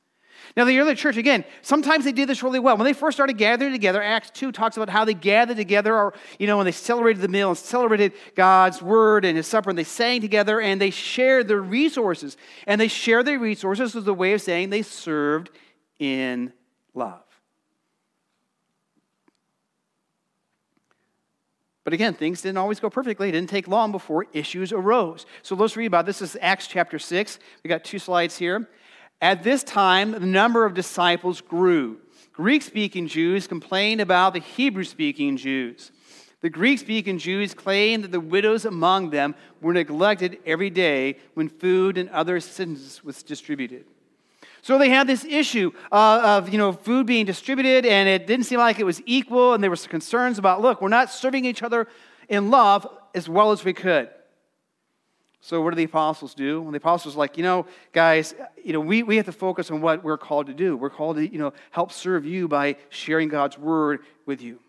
Now, 0.58 0.66
the 0.66 0.78
early 0.80 0.96
church, 0.96 1.18
again, 1.18 1.46
sometimes 1.62 2.04
they 2.04 2.12
did 2.12 2.28
this 2.28 2.44
really 2.44 2.60
well. 2.60 2.75
When 2.75 2.86
they 2.86 2.94
first 2.94 3.16
started 3.16 3.38
gathering 3.38 3.72
together, 3.72 4.01
Acts 4.01 4.32
2 4.32 4.51
talks 4.51 4.75
about 4.75 4.90
how 4.90 5.06
they 5.06 5.13
gathered 5.13 5.58
together, 5.58 5.96
or, 5.96 6.13
you 6.40 6.48
know, 6.48 6.58
when 6.58 6.66
they 6.66 6.72
celebrated 6.72 7.22
the 7.22 7.28
meal 7.28 7.50
and 7.50 7.58
celebrated 7.58 8.13
God's 8.36 8.82
word 8.82 9.24
and 9.24 9.38
his 9.38 9.48
supper, 9.48 9.70
and 9.70 9.78
they 9.78 9.84
sang 9.84 10.22
together 10.22 10.60
and 10.60 10.82
they 10.82 10.90
shared 10.90 11.48
their 11.48 11.62
resources. 11.62 12.38
And 12.66 12.82
they 12.82 12.88
shared 12.88 13.25
their 13.25 13.40
resources 13.40 13.96
as 13.96 14.08
a 14.08 14.13
way 14.13 14.34
of 14.34 14.42
saying 14.42 14.70
they 14.70 14.82
served 14.82 15.51
in 16.01 16.51
love. 16.96 17.22
But 21.84 21.93
again, 21.93 22.15
things 22.15 22.41
didn't 22.41 22.58
always 22.58 22.79
go 22.79 22.89
perfectly. 22.89 23.29
It 23.29 23.34
didn't 23.34 23.50
take 23.50 23.67
long 23.67 23.91
before 23.91 24.25
issues 24.34 24.74
arose. 24.74 25.25
So 25.43 25.55
let's 25.55 25.77
read 25.77 25.86
about 25.86 26.08
this. 26.08 26.20
This 26.20 26.31
is 26.31 26.41
Acts 26.41 26.67
chapter 26.67 26.98
6. 26.98 27.39
We 27.63 27.67
got 27.67 27.84
two 27.84 28.00
slides 28.00 28.38
here. 28.38 28.67
At 29.22 29.43
this 29.43 29.63
time, 29.63 30.12
the 30.12 30.20
number 30.20 30.65
of 30.65 30.74
disciples 30.74 31.39
grew. 31.39 32.00
Greek 32.34 32.63
speaking 32.63 33.08
Jews 33.08 33.46
complained 33.46 34.01
about 34.01 34.34
the 34.34 34.39
Hebrew 34.39 34.84
speaking 34.84 35.38
Jews. 35.38 35.91
The 36.41 36.50
Greek 36.50 36.79
speaking 36.79 37.20
Jews 37.20 37.53
claimed 37.53 38.05
that 38.05 38.12
the 38.12 38.20
widows 38.20 38.65
among 38.65 39.12
them 39.12 39.36
were 39.62 39.74
neglected 39.74 40.39
every 40.48 40.72
day 40.72 41.17
when 41.36 41.48
food 41.48 42.00
and 42.00 42.10
other 42.10 42.36
assistance 42.36 43.03
was 43.03 43.22
distributed. 43.22 43.86
So 44.62 44.77
they 44.77 44.89
had 44.89 45.08
this 45.08 45.25
issue 45.25 45.72
uh, 45.91 46.22
of 46.24 46.50
you 46.50 46.58
know 46.58 46.72
food 46.72 47.08
being 47.08 47.25
distributed, 47.25 47.86
and 47.86 48.08
it 48.08 48.27
didn't 48.27 48.46
seem 48.46 48.60
like 48.60 48.80
it 48.80 48.86
was 48.86 49.01
equal, 49.06 49.53
and 49.53 49.63
there 49.63 49.72
was 49.72 49.88
concerns 49.88 50.38
about 50.38 50.62
look, 50.62 50.82
we're 50.82 50.89
not 50.89 51.12
serving 51.12 51.46
each 51.46 51.63
other 51.63 51.88
in 52.30 52.50
love 52.50 52.88
as 53.13 53.27
well 53.27 53.51
as 53.51 53.63
we 53.63 53.74
could. 53.74 54.10
So 55.44 55.60
what 55.62 55.72
do 55.72 55.75
the 55.75 55.84
apostles 55.84 56.36
do? 56.36 56.62
When 56.62 56.72
the 56.72 56.77
apostles 56.77 57.15
like, 57.15 57.36
you 57.36 57.44
know, 57.44 57.65
guys, 57.94 58.36
you 58.63 58.74
know, 58.74 58.80
we, 58.80 59.01
we 59.01 59.18
have 59.18 59.25
to 59.25 59.32
focus 59.32 59.72
on 59.72 59.82
what 59.82 60.03
we're 60.03 60.18
called 60.18 60.46
to 60.48 60.53
do. 60.53 60.77
We're 60.77 60.91
called 60.91 61.15
to, 61.15 61.27
you 61.27 61.39
know, 61.39 61.53
help 61.72 61.91
serve 61.91 62.25
you 62.25 62.48
by 62.48 62.75
sharing 62.89 63.27
God's 63.27 63.58
word 63.58 64.01
with 64.27 64.41
you. 64.41 64.60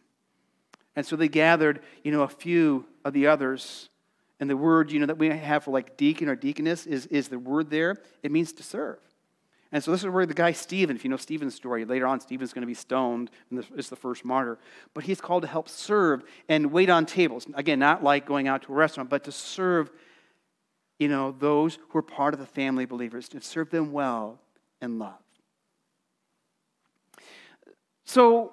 And 0.96 1.04
so 1.04 1.14
they 1.14 1.28
gathered, 1.28 1.80
you 2.02 2.10
know, 2.10 2.22
a 2.22 2.28
few 2.28 2.86
of 3.04 3.12
the 3.12 3.26
others. 3.26 3.90
And 4.40 4.48
the 4.48 4.56
word, 4.56 4.90
you 4.90 4.98
know, 4.98 5.06
that 5.06 5.18
we 5.18 5.28
have 5.28 5.64
for 5.64 5.72
like 5.72 5.98
deacon 5.98 6.28
or 6.28 6.36
deaconess 6.36 6.86
is, 6.86 7.04
is 7.06 7.28
the 7.28 7.38
word 7.38 7.68
there. 7.68 7.98
It 8.22 8.32
means 8.32 8.52
to 8.54 8.62
serve. 8.62 8.98
And 9.72 9.82
so 9.82 9.90
this 9.90 10.04
is 10.04 10.10
where 10.10 10.26
the 10.26 10.34
guy 10.34 10.52
Stephen, 10.52 10.94
if 10.96 11.02
you 11.02 11.08
know 11.08 11.16
Stephen's 11.16 11.54
story, 11.54 11.86
later 11.86 12.06
on 12.06 12.20
Stephen's 12.20 12.52
going 12.52 12.62
to 12.62 12.66
be 12.66 12.74
stoned 12.74 13.30
and 13.50 13.64
is 13.74 13.88
the 13.88 13.96
first 13.96 14.22
martyr. 14.22 14.58
But 14.92 15.04
he's 15.04 15.20
called 15.20 15.42
to 15.42 15.48
help 15.48 15.68
serve 15.68 16.22
and 16.48 16.70
wait 16.70 16.90
on 16.90 17.06
tables. 17.06 17.46
Again, 17.54 17.78
not 17.78 18.04
like 18.04 18.26
going 18.26 18.48
out 18.48 18.62
to 18.64 18.72
a 18.72 18.76
restaurant, 18.76 19.08
but 19.08 19.24
to 19.24 19.32
serve, 19.32 19.90
you 20.98 21.08
know, 21.08 21.34
those 21.38 21.78
who 21.88 21.98
are 21.98 22.02
part 22.02 22.34
of 22.34 22.40
the 22.40 22.46
family 22.46 22.84
believers, 22.84 23.30
to 23.30 23.40
serve 23.40 23.70
them 23.70 23.92
well 23.92 24.38
and 24.82 24.98
love. 24.98 25.14
So 28.04 28.52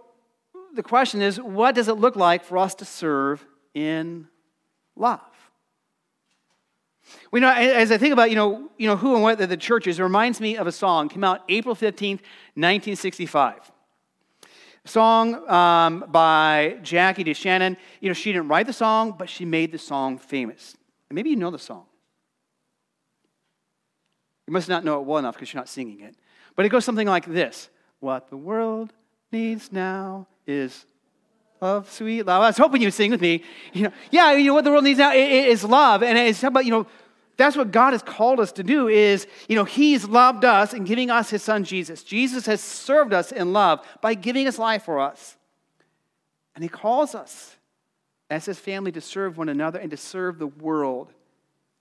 the 0.73 0.83
question 0.83 1.21
is, 1.21 1.39
what 1.41 1.75
does 1.75 1.89
it 1.89 1.95
look 1.95 2.15
like 2.15 2.45
for 2.45 2.57
us 2.57 2.75
to 2.75 2.85
serve 2.85 3.45
in 3.73 4.29
love? 4.95 5.28
We 7.31 7.39
know, 7.39 7.51
as 7.51 7.91
I 7.91 7.97
think 7.97 8.13
about, 8.13 8.29
you 8.29 8.35
know, 8.35 8.69
you 8.77 8.87
know 8.87 8.95
who 8.95 9.13
and 9.13 9.23
what 9.23 9.37
the 9.37 9.57
church 9.57 9.87
is, 9.87 9.99
it 9.99 10.03
reminds 10.03 10.39
me 10.39 10.57
of 10.57 10.67
a 10.67 10.71
song. 10.71 11.07
It 11.07 11.13
came 11.13 11.23
out 11.23 11.41
April 11.49 11.75
15th, 11.75 12.21
1965. 12.55 13.71
A 14.85 14.87
song 14.87 15.49
um, 15.49 16.05
by 16.09 16.77
Jackie 16.81 17.23
DeShannon. 17.23 17.77
You 17.99 18.09
know, 18.09 18.13
she 18.13 18.31
didn't 18.31 18.47
write 18.47 18.65
the 18.65 18.73
song, 18.73 19.15
but 19.17 19.29
she 19.29 19.45
made 19.45 19.71
the 19.71 19.77
song 19.77 20.17
famous. 20.17 20.75
And 21.09 21.15
maybe 21.15 21.29
you 21.29 21.35
know 21.35 21.51
the 21.51 21.59
song. 21.59 21.85
You 24.47 24.53
must 24.53 24.69
not 24.69 24.83
know 24.83 24.99
it 24.99 25.05
well 25.05 25.19
enough 25.19 25.35
because 25.35 25.53
you're 25.53 25.61
not 25.61 25.69
singing 25.69 25.99
it. 25.99 26.15
But 26.55 26.65
it 26.65 26.69
goes 26.69 26.83
something 26.83 27.07
like 27.07 27.25
this 27.25 27.69
What 27.99 28.29
the 28.29 28.37
world 28.37 28.93
needs 29.31 29.71
now 29.71 30.27
is 30.47 30.85
love, 31.61 31.91
sweet 31.91 32.23
love. 32.23 32.41
I 32.41 32.47
was 32.47 32.57
hoping 32.57 32.81
you'd 32.81 32.93
sing 32.93 33.11
with 33.11 33.21
me. 33.21 33.43
You 33.73 33.83
know, 33.83 33.93
yeah, 34.11 34.33
you 34.33 34.47
know 34.47 34.53
what 34.53 34.63
the 34.63 34.71
world 34.71 34.83
needs 34.83 34.99
now 34.99 35.13
is 35.13 35.63
love, 35.63 36.03
and 36.03 36.17
it's 36.17 36.43
about 36.43 36.65
you 36.65 36.71
know 36.71 36.87
that's 37.37 37.55
what 37.55 37.71
God 37.71 37.93
has 37.93 38.01
called 38.01 38.39
us 38.39 38.51
to 38.53 38.63
do. 38.63 38.87
Is 38.87 39.27
you 39.47 39.55
know 39.55 39.63
He's 39.63 40.05
loved 40.05 40.43
us 40.43 40.73
and 40.73 40.85
giving 40.85 41.09
us 41.09 41.29
His 41.29 41.43
Son 41.43 41.63
Jesus. 41.63 42.03
Jesus 42.03 42.45
has 42.45 42.61
served 42.61 43.13
us 43.13 43.31
in 43.31 43.53
love 43.53 43.85
by 44.01 44.13
giving 44.13 44.45
His 44.45 44.59
life 44.59 44.83
for 44.83 44.99
us, 44.99 45.37
and 46.55 46.63
He 46.63 46.69
calls 46.69 47.15
us 47.15 47.55
as 48.29 48.45
His 48.45 48.59
family 48.59 48.91
to 48.91 49.01
serve 49.01 49.37
one 49.37 49.49
another 49.49 49.79
and 49.79 49.91
to 49.91 49.97
serve 49.97 50.39
the 50.39 50.47
world 50.47 51.11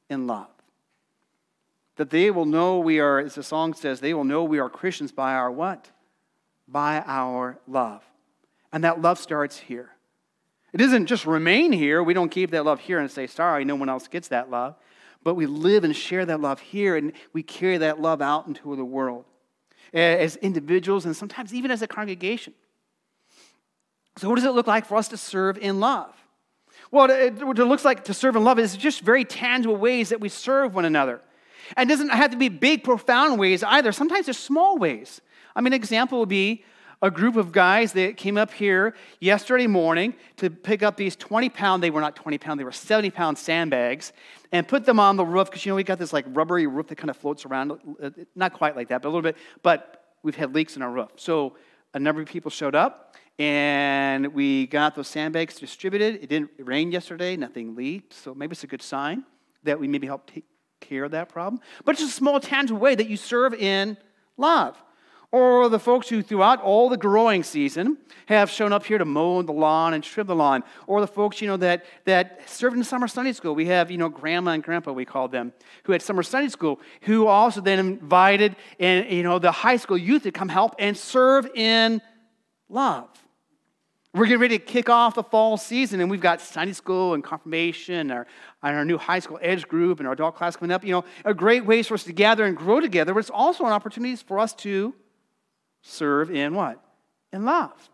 in 0.09 0.27
love. 0.27 0.49
That 1.97 2.11
they 2.11 2.31
will 2.31 2.47
know 2.47 2.79
we 2.79 3.01
are, 3.01 3.19
as 3.19 3.35
the 3.35 3.43
song 3.43 3.75
says, 3.75 4.01
they 4.01 4.15
will 4.15 4.25
know 4.25 4.45
we 4.45 4.61
are 4.61 4.71
Christians 4.71 5.11
by 5.11 5.35
our 5.35 5.51
what? 5.51 5.91
By 6.69 7.03
our 7.05 7.59
love. 7.67 8.05
And 8.73 8.85
that 8.85 9.01
love 9.01 9.19
starts 9.19 9.59
here. 9.59 9.91
It 10.73 10.79
doesn't 10.79 11.07
just 11.07 11.27
remain 11.27 11.73
here. 11.73 12.03
We 12.03 12.15
don't 12.15 12.29
keep 12.29 12.51
that 12.51 12.65
love 12.65 12.81
here 12.81 12.99
and 12.99 13.11
say, 13.11 13.27
sorry, 13.27 13.65
no 13.65 13.75
one 13.75 13.89
else 13.89 14.09
gets 14.09 14.29
that 14.29 14.51
love. 14.51 14.77
But 15.23 15.35
we 15.35 15.47
live 15.47 15.85
and 15.85 15.97
share 15.97 16.25
that 16.27 16.41
love 16.41 16.61
here, 16.61 16.97
and 16.97 17.13
we 17.33 17.43
carry 17.43 17.79
that 17.79 18.01
love 18.01 18.23
out 18.23 18.47
into 18.47 18.77
the 18.77 18.85
world 18.85 19.25
as 19.93 20.37
individuals 20.37 21.07
and 21.07 21.17
sometimes 21.17 21.55
even 21.55 21.71
as 21.71 21.83
a 21.83 21.87
congregation. 21.89 22.55
So, 24.17 24.29
what 24.29 24.37
does 24.37 24.45
it 24.45 24.51
look 24.51 24.67
like 24.67 24.85
for 24.85 24.97
us 24.97 25.09
to 25.09 25.17
serve 25.17 25.59
in 25.59 25.81
love? 25.81 26.15
Well, 26.91 27.09
what 27.09 27.59
it 27.59 27.65
looks 27.65 27.85
like 27.85 28.05
to 28.05 28.15
serve 28.15 28.37
in 28.37 28.45
love 28.45 28.59
is 28.59 28.77
just 28.77 29.01
very 29.01 29.25
tangible 29.25 29.77
ways 29.77 30.11
that 30.11 30.21
we 30.21 30.29
serve 30.29 30.75
one 30.75 30.85
another. 30.85 31.21
And 31.77 31.89
it 31.89 31.93
doesn't 31.93 32.11
have 32.11 32.31
to 32.31 32.37
be 32.37 32.49
big, 32.49 32.83
profound 32.83 33.39
ways 33.39 33.63
either. 33.63 33.93
Sometimes 33.93 34.27
there's 34.27 34.39
small 34.39 34.79
ways. 34.79 35.21
I 35.55 35.61
mean, 35.61 35.73
an 35.73 35.77
example 35.77 36.21
would 36.21 36.29
be 36.29 36.65
a 37.01 37.11
group 37.11 37.37
of 37.37 37.53
guys 37.53 37.93
that 37.93 38.17
came 38.17 38.37
up 38.37 38.53
here 38.53 38.95
yesterday 39.21 39.67
morning 39.67 40.15
to 40.37 40.51
pick 40.51 40.83
up 40.83 40.97
these 40.97 41.15
20 41.15 41.49
pound, 41.49 41.83
they 41.83 41.91
were 41.91 42.01
not 42.01 42.17
20 42.17 42.39
pound, 42.39 42.59
they 42.59 42.65
were 42.65 42.73
70 42.73 43.11
pound 43.11 43.39
sandbags 43.39 44.13
and 44.51 44.67
put 44.67 44.85
them 44.85 44.99
on 44.99 45.17
the 45.17 45.25
roof 45.25 45.49
because, 45.49 45.65
you 45.65 45.71
know, 45.71 45.77
we 45.77 45.85
got 45.85 45.99
this 45.99 46.13
like 46.13 46.25
rubbery 46.29 46.67
roof 46.67 46.89
that 46.89 46.97
kind 46.97 47.11
of 47.11 47.17
floats 47.17 47.45
around. 47.45 47.73
Uh, 48.03 48.11
not 48.35 48.53
quite 48.53 48.75
like 48.75 48.89
that, 48.89 49.03
but 49.03 49.09
a 49.09 49.11
little 49.11 49.23
bit. 49.23 49.37
But 49.63 50.05
we've 50.23 50.37
had 50.37 50.55
leaks 50.55 50.77
in 50.77 50.83
our 50.83 50.91
roof. 50.91 51.11
So 51.17 51.57
a 51.95 51.99
number 51.99 52.21
of 52.21 52.29
people 52.29 52.51
showed 52.51 52.75
up 52.75 53.15
and 53.39 54.35
we 54.35 54.67
got 54.67 54.97
those 54.97 55.07
sandbags 55.07 55.55
distributed. 55.55 56.17
It 56.17 56.29
didn't 56.29 56.51
rain 56.59 56.91
yesterday, 56.91 57.37
nothing 57.37 57.77
leaked. 57.77 58.13
So 58.13 58.35
maybe 58.35 58.53
it's 58.53 58.65
a 58.65 58.69
good 58.69 58.83
sign 58.83 59.25
that 59.63 59.79
we 59.79 59.87
maybe 59.87 60.09
help 60.09 60.29
take 60.29 60.45
care 60.81 61.05
of 61.05 61.13
that 61.13 61.29
problem. 61.29 61.61
But 61.85 61.93
it's 61.93 62.03
a 62.03 62.09
small, 62.09 62.41
tangible 62.41 62.81
way 62.81 62.97
that 62.97 63.09
you 63.09 63.17
serve 63.17 63.55
in 63.55 63.97
love 64.37 64.77
or 65.31 65.69
the 65.69 65.79
folks 65.79 66.09
who 66.09 66.23
throughout 66.23 66.61
all 66.63 66.89
the 66.89 66.97
growing 66.97 67.43
season 67.43 67.99
have 68.27 68.51
shown 68.51 68.73
up 68.73 68.85
here 68.85 68.97
to 68.97 69.05
mow 69.05 69.43
the 69.43 69.53
lawn 69.53 69.93
and 69.93 70.03
trim 70.03 70.27
the 70.27 70.35
lawn, 70.35 70.63
or 70.87 71.01
the 71.01 71.07
folks, 71.07 71.41
you 71.43 71.47
know, 71.47 71.57
that, 71.59 71.85
that 72.05 72.49
served 72.49 72.77
in 72.77 72.85
summer 72.85 73.07
Sunday 73.07 73.33
school. 73.33 73.55
We 73.55 73.67
have, 73.67 73.91
you 73.91 73.99
know, 73.99 74.09
grandma 74.09 74.53
and 74.53 74.63
grandpa, 74.63 74.93
we 74.93 75.05
called 75.05 75.33
them, 75.33 75.53
who 75.85 75.93
had 75.93 76.01
summer 76.01 76.23
Sunday 76.23 76.49
school, 76.49 76.81
who 77.03 77.27
also 77.27 77.61
then 77.61 77.79
invited, 77.79 78.57
and 78.81 79.11
you 79.11 79.23
know, 79.23 79.39
the 79.39 79.53
high 79.53 79.77
school 79.77 79.99
youth 79.99 80.23
to 80.23 80.33
come 80.33 80.49
help 80.49 80.75
and 80.79 80.97
serve 80.97 81.47
in 81.55 82.01
love. 82.69 83.09
We're 84.15 84.25
getting 84.25 84.41
ready 84.41 84.59
to 84.59 84.65
kick 84.65 84.89
off 84.89 85.15
the 85.15 85.23
fall 85.23 85.59
season, 85.59 86.01
and 86.01 86.11
we've 86.11 86.23
got 86.23 86.41
Sunday 86.41 86.73
school 86.73 87.13
and 87.13 87.23
confirmation, 87.23 88.11
our, 88.11 88.27
and 88.63 88.77
our 88.77 88.85
new 88.85 88.97
high 88.97 89.19
school 89.19 89.39
edge 89.43 89.69
group, 89.69 89.99
and 89.99 90.07
our 90.07 90.15
adult 90.15 90.37
class 90.37 90.57
coming 90.57 90.73
up. 90.73 90.83
You 90.83 90.93
know, 90.93 91.05
a 91.27 91.35
great 91.35 91.67
ways 91.67 91.87
for 91.87 91.95
us 91.95 92.05
to 92.05 92.15
gather 92.15 92.47
and 92.47 92.57
grow 92.57 92.81
together, 92.81 93.13
but 93.13 93.21
it's 93.21 93.31
also 93.31 93.67
an 93.67 93.73
opportunity 93.73 94.17
for 94.17 94.39
us 94.39 94.55
to 94.55 94.95
serve 95.83 96.31
in 96.31 96.55
what? 96.55 96.83
In 97.33 97.45
love. 97.45 97.91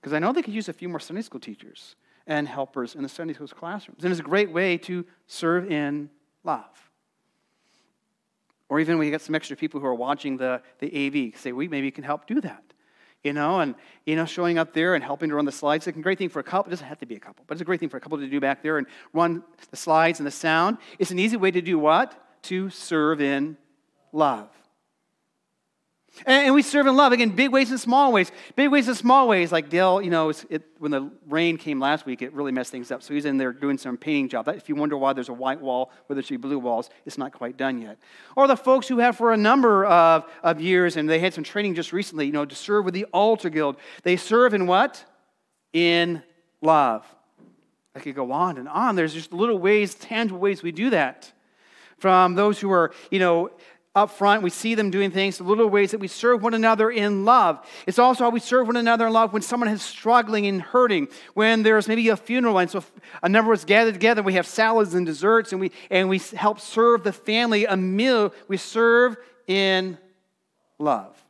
Because 0.00 0.12
I 0.12 0.18
know 0.18 0.32
they 0.32 0.42
could 0.42 0.54
use 0.54 0.68
a 0.68 0.72
few 0.72 0.88
more 0.88 1.00
Sunday 1.00 1.22
school 1.22 1.40
teachers 1.40 1.96
and 2.26 2.46
helpers 2.48 2.94
in 2.94 3.02
the 3.02 3.08
Sunday 3.08 3.34
school 3.34 3.48
classrooms. 3.48 4.04
And 4.04 4.10
it's 4.10 4.20
a 4.20 4.24
great 4.24 4.50
way 4.50 4.78
to 4.78 5.04
serve 5.26 5.70
in 5.70 6.10
love. 6.44 6.90
Or 8.68 8.80
even 8.80 8.96
when 8.98 9.06
you 9.06 9.10
get 9.10 9.20
some 9.20 9.34
extra 9.34 9.56
people 9.56 9.80
who 9.80 9.86
are 9.86 9.94
watching 9.94 10.36
the, 10.38 10.62
the 10.78 10.88
AV, 11.06 11.38
say, 11.38 11.52
we 11.52 11.68
maybe 11.68 11.90
can 11.90 12.04
help 12.04 12.26
do 12.26 12.40
that. 12.40 12.64
you 13.22 13.32
know, 13.32 13.60
and, 13.60 13.74
you 14.04 14.16
know, 14.16 14.24
showing 14.24 14.58
up 14.58 14.72
there 14.72 14.94
and 14.94 15.04
helping 15.04 15.28
to 15.28 15.36
run 15.36 15.44
the 15.44 15.52
slides. 15.52 15.86
It's 15.86 15.96
a 15.96 16.00
great 16.00 16.18
thing 16.18 16.28
for 16.28 16.40
a 16.40 16.44
couple. 16.44 16.70
It 16.70 16.74
doesn't 16.74 16.86
have 16.86 16.98
to 16.98 17.06
be 17.06 17.14
a 17.14 17.20
couple, 17.20 17.44
but 17.46 17.54
it's 17.54 17.62
a 17.62 17.64
great 17.64 17.80
thing 17.80 17.88
for 17.88 17.96
a 17.96 18.00
couple 18.00 18.18
to 18.18 18.26
do 18.26 18.40
back 18.40 18.62
there 18.62 18.78
and 18.78 18.86
run 19.12 19.44
the 19.70 19.76
slides 19.76 20.18
and 20.18 20.26
the 20.26 20.32
sound. 20.32 20.78
It's 20.98 21.10
an 21.10 21.18
easy 21.18 21.36
way 21.36 21.50
to 21.50 21.62
do 21.62 21.78
what? 21.78 22.14
To 22.44 22.70
serve 22.70 23.20
in 23.20 23.56
love. 24.12 24.48
And 26.26 26.54
we 26.54 26.60
serve 26.60 26.86
in 26.86 26.94
love, 26.94 27.12
again, 27.12 27.30
big 27.30 27.50
ways 27.50 27.70
and 27.70 27.80
small 27.80 28.12
ways. 28.12 28.30
Big 28.54 28.70
ways 28.70 28.86
and 28.86 28.96
small 28.96 29.26
ways, 29.26 29.50
like 29.50 29.70
Dale, 29.70 30.02
you 30.02 30.10
know, 30.10 30.28
it, 30.28 30.62
when 30.78 30.90
the 30.90 31.10
rain 31.26 31.56
came 31.56 31.80
last 31.80 32.04
week, 32.04 32.20
it 32.20 32.34
really 32.34 32.52
messed 32.52 32.70
things 32.70 32.90
up. 32.90 33.02
So 33.02 33.14
he's 33.14 33.24
in 33.24 33.38
there 33.38 33.52
doing 33.52 33.78
some 33.78 33.96
painting 33.96 34.28
job. 34.28 34.46
If 34.48 34.68
you 34.68 34.74
wonder 34.74 34.96
why 34.96 35.14
there's 35.14 35.30
a 35.30 35.34
white 35.34 35.60
wall 35.60 35.90
where 36.06 36.14
there 36.14 36.22
should 36.22 36.40
be 36.40 36.48
blue 36.48 36.58
walls, 36.58 36.90
it's 37.06 37.16
not 37.16 37.32
quite 37.32 37.56
done 37.56 37.80
yet. 37.80 37.98
Or 38.36 38.46
the 38.46 38.56
folks 38.56 38.88
who 38.88 38.98
have 38.98 39.16
for 39.16 39.32
a 39.32 39.38
number 39.38 39.86
of, 39.86 40.30
of 40.42 40.60
years, 40.60 40.98
and 40.98 41.08
they 41.08 41.18
had 41.18 41.32
some 41.32 41.44
training 41.44 41.74
just 41.74 41.94
recently, 41.94 42.26
you 42.26 42.32
know, 42.32 42.44
to 42.44 42.54
serve 42.54 42.84
with 42.84 42.94
the 42.94 43.04
Altar 43.06 43.48
Guild. 43.48 43.76
They 44.02 44.16
serve 44.16 44.52
in 44.52 44.66
what? 44.66 45.02
In 45.72 46.22
love. 46.60 47.06
I 47.94 48.00
could 48.00 48.14
go 48.14 48.32
on 48.32 48.58
and 48.58 48.68
on. 48.68 48.96
There's 48.96 49.14
just 49.14 49.32
little 49.32 49.58
ways, 49.58 49.94
tangible 49.94 50.40
ways 50.40 50.62
we 50.62 50.72
do 50.72 50.90
that. 50.90 51.32
From 51.98 52.34
those 52.34 52.58
who 52.58 52.70
are, 52.72 52.92
you 53.12 53.20
know, 53.20 53.50
up 53.94 54.10
front. 54.10 54.42
We 54.42 54.50
see 54.50 54.74
them 54.74 54.90
doing 54.90 55.10
things, 55.10 55.36
the 55.38 55.44
little 55.44 55.68
ways 55.68 55.90
that 55.90 56.00
we 56.00 56.08
serve 56.08 56.42
one 56.42 56.54
another 56.54 56.90
in 56.90 57.24
love. 57.24 57.66
It's 57.86 57.98
also 57.98 58.24
how 58.24 58.30
we 58.30 58.40
serve 58.40 58.66
one 58.66 58.76
another 58.76 59.06
in 59.06 59.12
love 59.12 59.32
when 59.32 59.42
someone 59.42 59.68
is 59.68 59.82
struggling 59.82 60.46
and 60.46 60.62
hurting, 60.62 61.08
when 61.34 61.62
there's 61.62 61.88
maybe 61.88 62.08
a 62.08 62.16
funeral, 62.16 62.58
and 62.58 62.70
so 62.70 62.82
a 63.22 63.28
number 63.28 63.52
of 63.52 63.58
us 63.58 63.64
gather 63.64 63.92
together, 63.92 64.22
we 64.22 64.34
have 64.34 64.46
salads 64.46 64.94
and 64.94 65.04
desserts, 65.04 65.52
and 65.52 65.60
we, 65.60 65.72
and 65.90 66.08
we 66.08 66.18
help 66.18 66.58
serve 66.58 67.04
the 67.04 67.12
family 67.12 67.66
a 67.66 67.76
meal. 67.76 68.32
We 68.48 68.56
serve 68.56 69.16
in 69.46 69.98
love. 70.78 71.22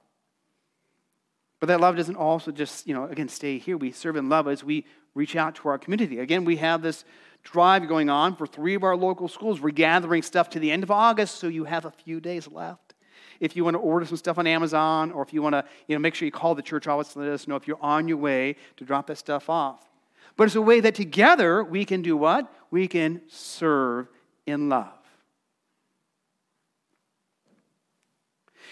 But 1.58 1.66
that 1.66 1.80
love 1.80 1.96
doesn't 1.96 2.16
also 2.16 2.50
just, 2.50 2.86
you 2.86 2.94
know, 2.94 3.04
again, 3.04 3.28
stay 3.28 3.58
here. 3.58 3.76
We 3.76 3.92
serve 3.92 4.16
in 4.16 4.28
love 4.28 4.48
as 4.48 4.64
we 4.64 4.84
reach 5.14 5.36
out 5.36 5.56
to 5.56 5.68
our 5.68 5.78
community. 5.78 6.18
Again, 6.18 6.44
we 6.44 6.56
have 6.56 6.82
this 6.82 7.04
drive 7.42 7.88
going 7.88 8.08
on 8.08 8.36
for 8.36 8.46
three 8.46 8.74
of 8.74 8.84
our 8.84 8.96
local 8.96 9.28
schools. 9.28 9.60
We're 9.60 9.70
gathering 9.70 10.22
stuff 10.22 10.50
to 10.50 10.58
the 10.58 10.70
end 10.70 10.82
of 10.82 10.90
August, 10.90 11.36
so 11.36 11.48
you 11.48 11.64
have 11.64 11.84
a 11.84 11.90
few 11.90 12.20
days 12.20 12.48
left. 12.48 12.94
If 13.40 13.56
you 13.56 13.64
want 13.64 13.74
to 13.74 13.80
order 13.80 14.06
some 14.06 14.16
stuff 14.16 14.38
on 14.38 14.46
Amazon, 14.46 15.10
or 15.10 15.22
if 15.22 15.32
you 15.32 15.42
want 15.42 15.54
to, 15.54 15.64
you 15.88 15.96
know, 15.96 16.00
make 16.00 16.14
sure 16.14 16.26
you 16.26 16.32
call 16.32 16.54
the 16.54 16.62
church 16.62 16.86
office 16.86 17.12
to 17.14 17.18
let 17.18 17.28
us 17.28 17.48
know 17.48 17.56
if 17.56 17.66
you're 17.66 17.82
on 17.82 18.06
your 18.06 18.18
way 18.18 18.56
to 18.76 18.84
drop 18.84 19.08
that 19.08 19.18
stuff 19.18 19.50
off. 19.50 19.84
But 20.36 20.44
it's 20.44 20.54
a 20.54 20.62
way 20.62 20.80
that 20.80 20.94
together 20.94 21.64
we 21.64 21.84
can 21.84 22.02
do 22.02 22.16
what? 22.16 22.52
We 22.70 22.86
can 22.86 23.20
serve 23.28 24.08
in 24.46 24.68
love. 24.68 24.92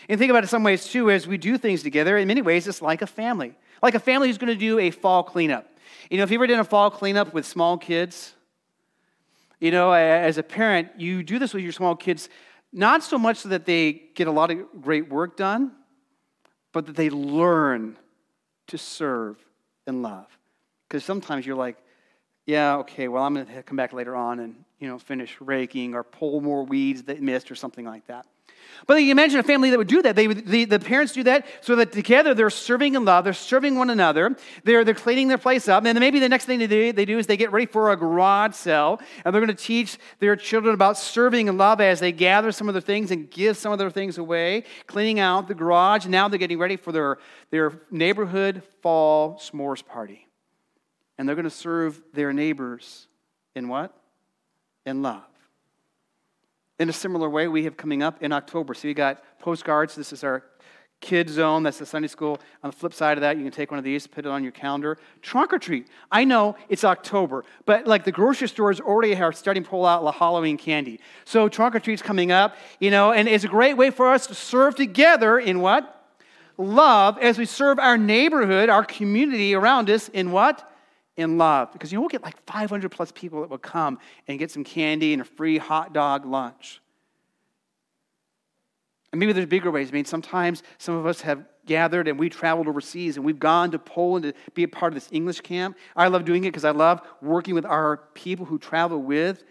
And 0.08 0.18
think 0.18 0.30
about 0.30 0.44
it 0.44 0.48
some 0.48 0.62
ways 0.62 0.86
too, 0.86 1.10
as 1.10 1.26
we 1.26 1.36
do 1.36 1.58
things 1.58 1.82
together, 1.82 2.16
in 2.16 2.26
many 2.26 2.42
ways, 2.42 2.66
it's 2.66 2.80
like 2.80 3.02
a 3.02 3.06
family. 3.06 3.54
Like 3.82 3.94
a 3.94 4.00
family 4.00 4.28
who's 4.28 4.38
going 4.38 4.52
to 4.52 4.58
do 4.58 4.78
a 4.78 4.90
fall 4.90 5.22
cleanup. 5.22 5.66
You 6.10 6.16
know, 6.16 6.24
if 6.24 6.30
you 6.30 6.38
ever 6.38 6.46
done 6.46 6.60
a 6.60 6.64
fall 6.64 6.90
cleanup 6.90 7.34
with 7.34 7.46
small 7.46 7.76
kids, 7.76 8.34
you 9.60 9.70
know, 9.70 9.92
as 9.92 10.38
a 10.38 10.42
parent, 10.42 10.88
you 10.98 11.22
do 11.22 11.38
this 11.38 11.52
with 11.54 11.62
your 11.62 11.72
small 11.72 11.94
kids, 11.94 12.28
not 12.72 13.02
so 13.02 13.18
much 13.18 13.38
so 13.38 13.50
that 13.50 13.66
they 13.66 13.92
get 14.14 14.26
a 14.26 14.32
lot 14.32 14.50
of 14.50 14.58
great 14.80 15.08
work 15.08 15.36
done, 15.36 15.72
but 16.72 16.86
that 16.86 16.96
they 16.96 17.10
learn 17.10 17.96
to 18.68 18.78
serve 18.78 19.36
and 19.86 20.02
love. 20.02 20.26
Because 20.88 21.04
sometimes 21.04 21.46
you're 21.46 21.56
like, 21.56 21.76
yeah, 22.46 22.76
okay, 22.76 23.08
well, 23.08 23.22
I'm 23.22 23.34
going 23.34 23.46
to 23.46 23.62
come 23.62 23.76
back 23.76 23.92
later 23.92 24.16
on 24.16 24.40
and, 24.40 24.64
you 24.78 24.88
know, 24.88 24.98
finish 24.98 25.36
raking 25.40 25.94
or 25.94 26.02
pull 26.02 26.40
more 26.40 26.64
weeds 26.64 27.02
that 27.04 27.20
missed 27.20 27.50
or 27.50 27.54
something 27.54 27.84
like 27.84 28.06
that. 28.06 28.26
But 28.86 28.94
you 28.96 29.10
imagine 29.10 29.38
a 29.38 29.42
family 29.42 29.70
that 29.70 29.78
would 29.78 29.88
do 29.88 30.02
that. 30.02 30.16
They 30.16 30.26
the, 30.26 30.64
the 30.64 30.80
parents 30.80 31.12
do 31.12 31.22
that 31.24 31.46
so 31.60 31.76
that 31.76 31.92
together 31.92 32.34
they're 32.34 32.50
serving 32.50 32.94
in 32.94 33.04
love, 33.04 33.24
they're 33.24 33.32
serving 33.32 33.76
one 33.76 33.90
another, 33.90 34.36
they're, 34.64 34.84
they're 34.84 34.94
cleaning 34.94 35.28
their 35.28 35.38
place 35.38 35.68
up. 35.68 35.84
And 35.84 35.86
then 35.86 36.00
maybe 36.00 36.18
the 36.18 36.28
next 36.28 36.46
thing 36.46 36.58
they 36.58 36.66
do, 36.66 36.92
they 36.92 37.04
do 37.04 37.18
is 37.18 37.26
they 37.26 37.36
get 37.36 37.52
ready 37.52 37.66
for 37.66 37.92
a 37.92 37.96
garage 37.96 38.54
sale, 38.54 39.00
and 39.24 39.32
they're 39.34 39.40
going 39.40 39.56
to 39.56 39.62
teach 39.62 39.98
their 40.18 40.34
children 40.34 40.74
about 40.74 40.98
serving 40.98 41.46
in 41.46 41.56
love 41.56 41.80
as 41.80 42.00
they 42.00 42.12
gather 42.12 42.50
some 42.50 42.68
of 42.68 42.74
their 42.74 42.80
things 42.80 43.10
and 43.10 43.30
give 43.30 43.56
some 43.56 43.72
of 43.72 43.78
their 43.78 43.90
things 43.90 44.18
away, 44.18 44.64
cleaning 44.86 45.20
out 45.20 45.46
the 45.46 45.54
garage. 45.54 46.06
Now 46.06 46.28
they're 46.28 46.38
getting 46.38 46.58
ready 46.58 46.76
for 46.76 46.90
their, 46.90 47.18
their 47.50 47.80
neighborhood 47.90 48.62
fall 48.82 49.36
s'mores 49.36 49.84
party. 49.86 50.26
And 51.16 51.28
they're 51.28 51.36
going 51.36 51.44
to 51.44 51.50
serve 51.50 52.02
their 52.12 52.32
neighbors 52.32 53.06
in 53.54 53.68
what? 53.68 53.94
In 54.86 55.02
love. 55.02 55.29
In 56.80 56.88
a 56.88 56.94
similar 56.94 57.28
way, 57.28 57.46
we 57.46 57.64
have 57.64 57.76
coming 57.76 58.02
up 58.02 58.22
in 58.22 58.32
October. 58.32 58.72
So 58.72 58.88
you 58.88 58.94
got 58.94 59.22
postcards. 59.38 59.94
This 59.94 60.14
is 60.14 60.24
our 60.24 60.42
kids 61.02 61.32
zone. 61.32 61.62
That's 61.62 61.78
the 61.78 61.84
Sunday 61.84 62.08
school. 62.08 62.40
On 62.64 62.70
the 62.70 62.76
flip 62.76 62.94
side 62.94 63.18
of 63.18 63.20
that, 63.20 63.36
you 63.36 63.42
can 63.42 63.52
take 63.52 63.70
one 63.70 63.76
of 63.76 63.84
these, 63.84 64.06
put 64.06 64.24
it 64.24 64.30
on 64.30 64.42
your 64.42 64.52
calendar. 64.52 64.96
Trunk 65.20 65.52
or 65.52 65.58
treat. 65.58 65.88
I 66.10 66.24
know 66.24 66.56
it's 66.70 66.82
October, 66.82 67.44
but 67.66 67.86
like 67.86 68.04
the 68.04 68.12
grocery 68.12 68.48
stores 68.48 68.80
already 68.80 69.14
are 69.14 69.30
starting 69.30 69.62
to 69.62 69.68
pull 69.68 69.84
out 69.84 70.02
the 70.04 70.10
Halloween 70.10 70.56
candy. 70.56 71.00
So 71.26 71.50
trunk 71.50 71.74
or 71.74 71.80
treat's 71.80 72.00
coming 72.00 72.32
up, 72.32 72.56
you 72.78 72.90
know, 72.90 73.12
and 73.12 73.28
it's 73.28 73.44
a 73.44 73.48
great 73.48 73.76
way 73.76 73.90
for 73.90 74.10
us 74.10 74.26
to 74.28 74.34
serve 74.34 74.74
together 74.74 75.38
in 75.38 75.60
what? 75.60 76.02
Love 76.56 77.18
as 77.18 77.36
we 77.36 77.44
serve 77.44 77.78
our 77.78 77.98
neighborhood, 77.98 78.70
our 78.70 78.84
community 78.86 79.54
around 79.54 79.90
us 79.90 80.08
in 80.08 80.32
what? 80.32 80.66
In 81.20 81.38
love. 81.38 81.72
Because 81.72 81.92
you 81.92 81.96
know, 81.96 82.02
we'll 82.02 82.08
get 82.08 82.22
like 82.22 82.42
500 82.46 82.90
plus 82.90 83.12
people 83.12 83.40
that 83.42 83.50
will 83.50 83.58
come 83.58 83.98
and 84.28 84.38
get 84.38 84.50
some 84.50 84.64
candy 84.64 85.12
and 85.12 85.22
a 85.22 85.24
free 85.24 85.58
hot 85.58 85.92
dog 85.92 86.26
lunch. 86.26 86.80
And 89.12 89.18
maybe 89.18 89.32
there's 89.32 89.46
bigger 89.46 89.70
ways. 89.70 89.88
I 89.88 89.92
mean, 89.92 90.04
sometimes 90.04 90.62
some 90.78 90.94
of 90.94 91.06
us 91.06 91.20
have 91.22 91.44
gathered 91.66 92.08
and 92.08 92.18
we 92.18 92.28
traveled 92.28 92.68
overseas 92.68 93.16
and 93.16 93.24
we've 93.24 93.38
gone 93.38 93.70
to 93.72 93.78
Poland 93.78 94.24
to 94.24 94.32
be 94.54 94.62
a 94.62 94.68
part 94.68 94.92
of 94.92 94.94
this 94.94 95.08
English 95.12 95.40
camp. 95.40 95.76
I 95.96 96.08
love 96.08 96.24
doing 96.24 96.44
it 96.44 96.48
because 96.48 96.64
I 96.64 96.70
love 96.70 97.00
working 97.20 97.54
with 97.54 97.64
our 97.64 97.98
people 98.14 98.46
who 98.46 98.58
travel 98.58 99.02
with. 99.02 99.44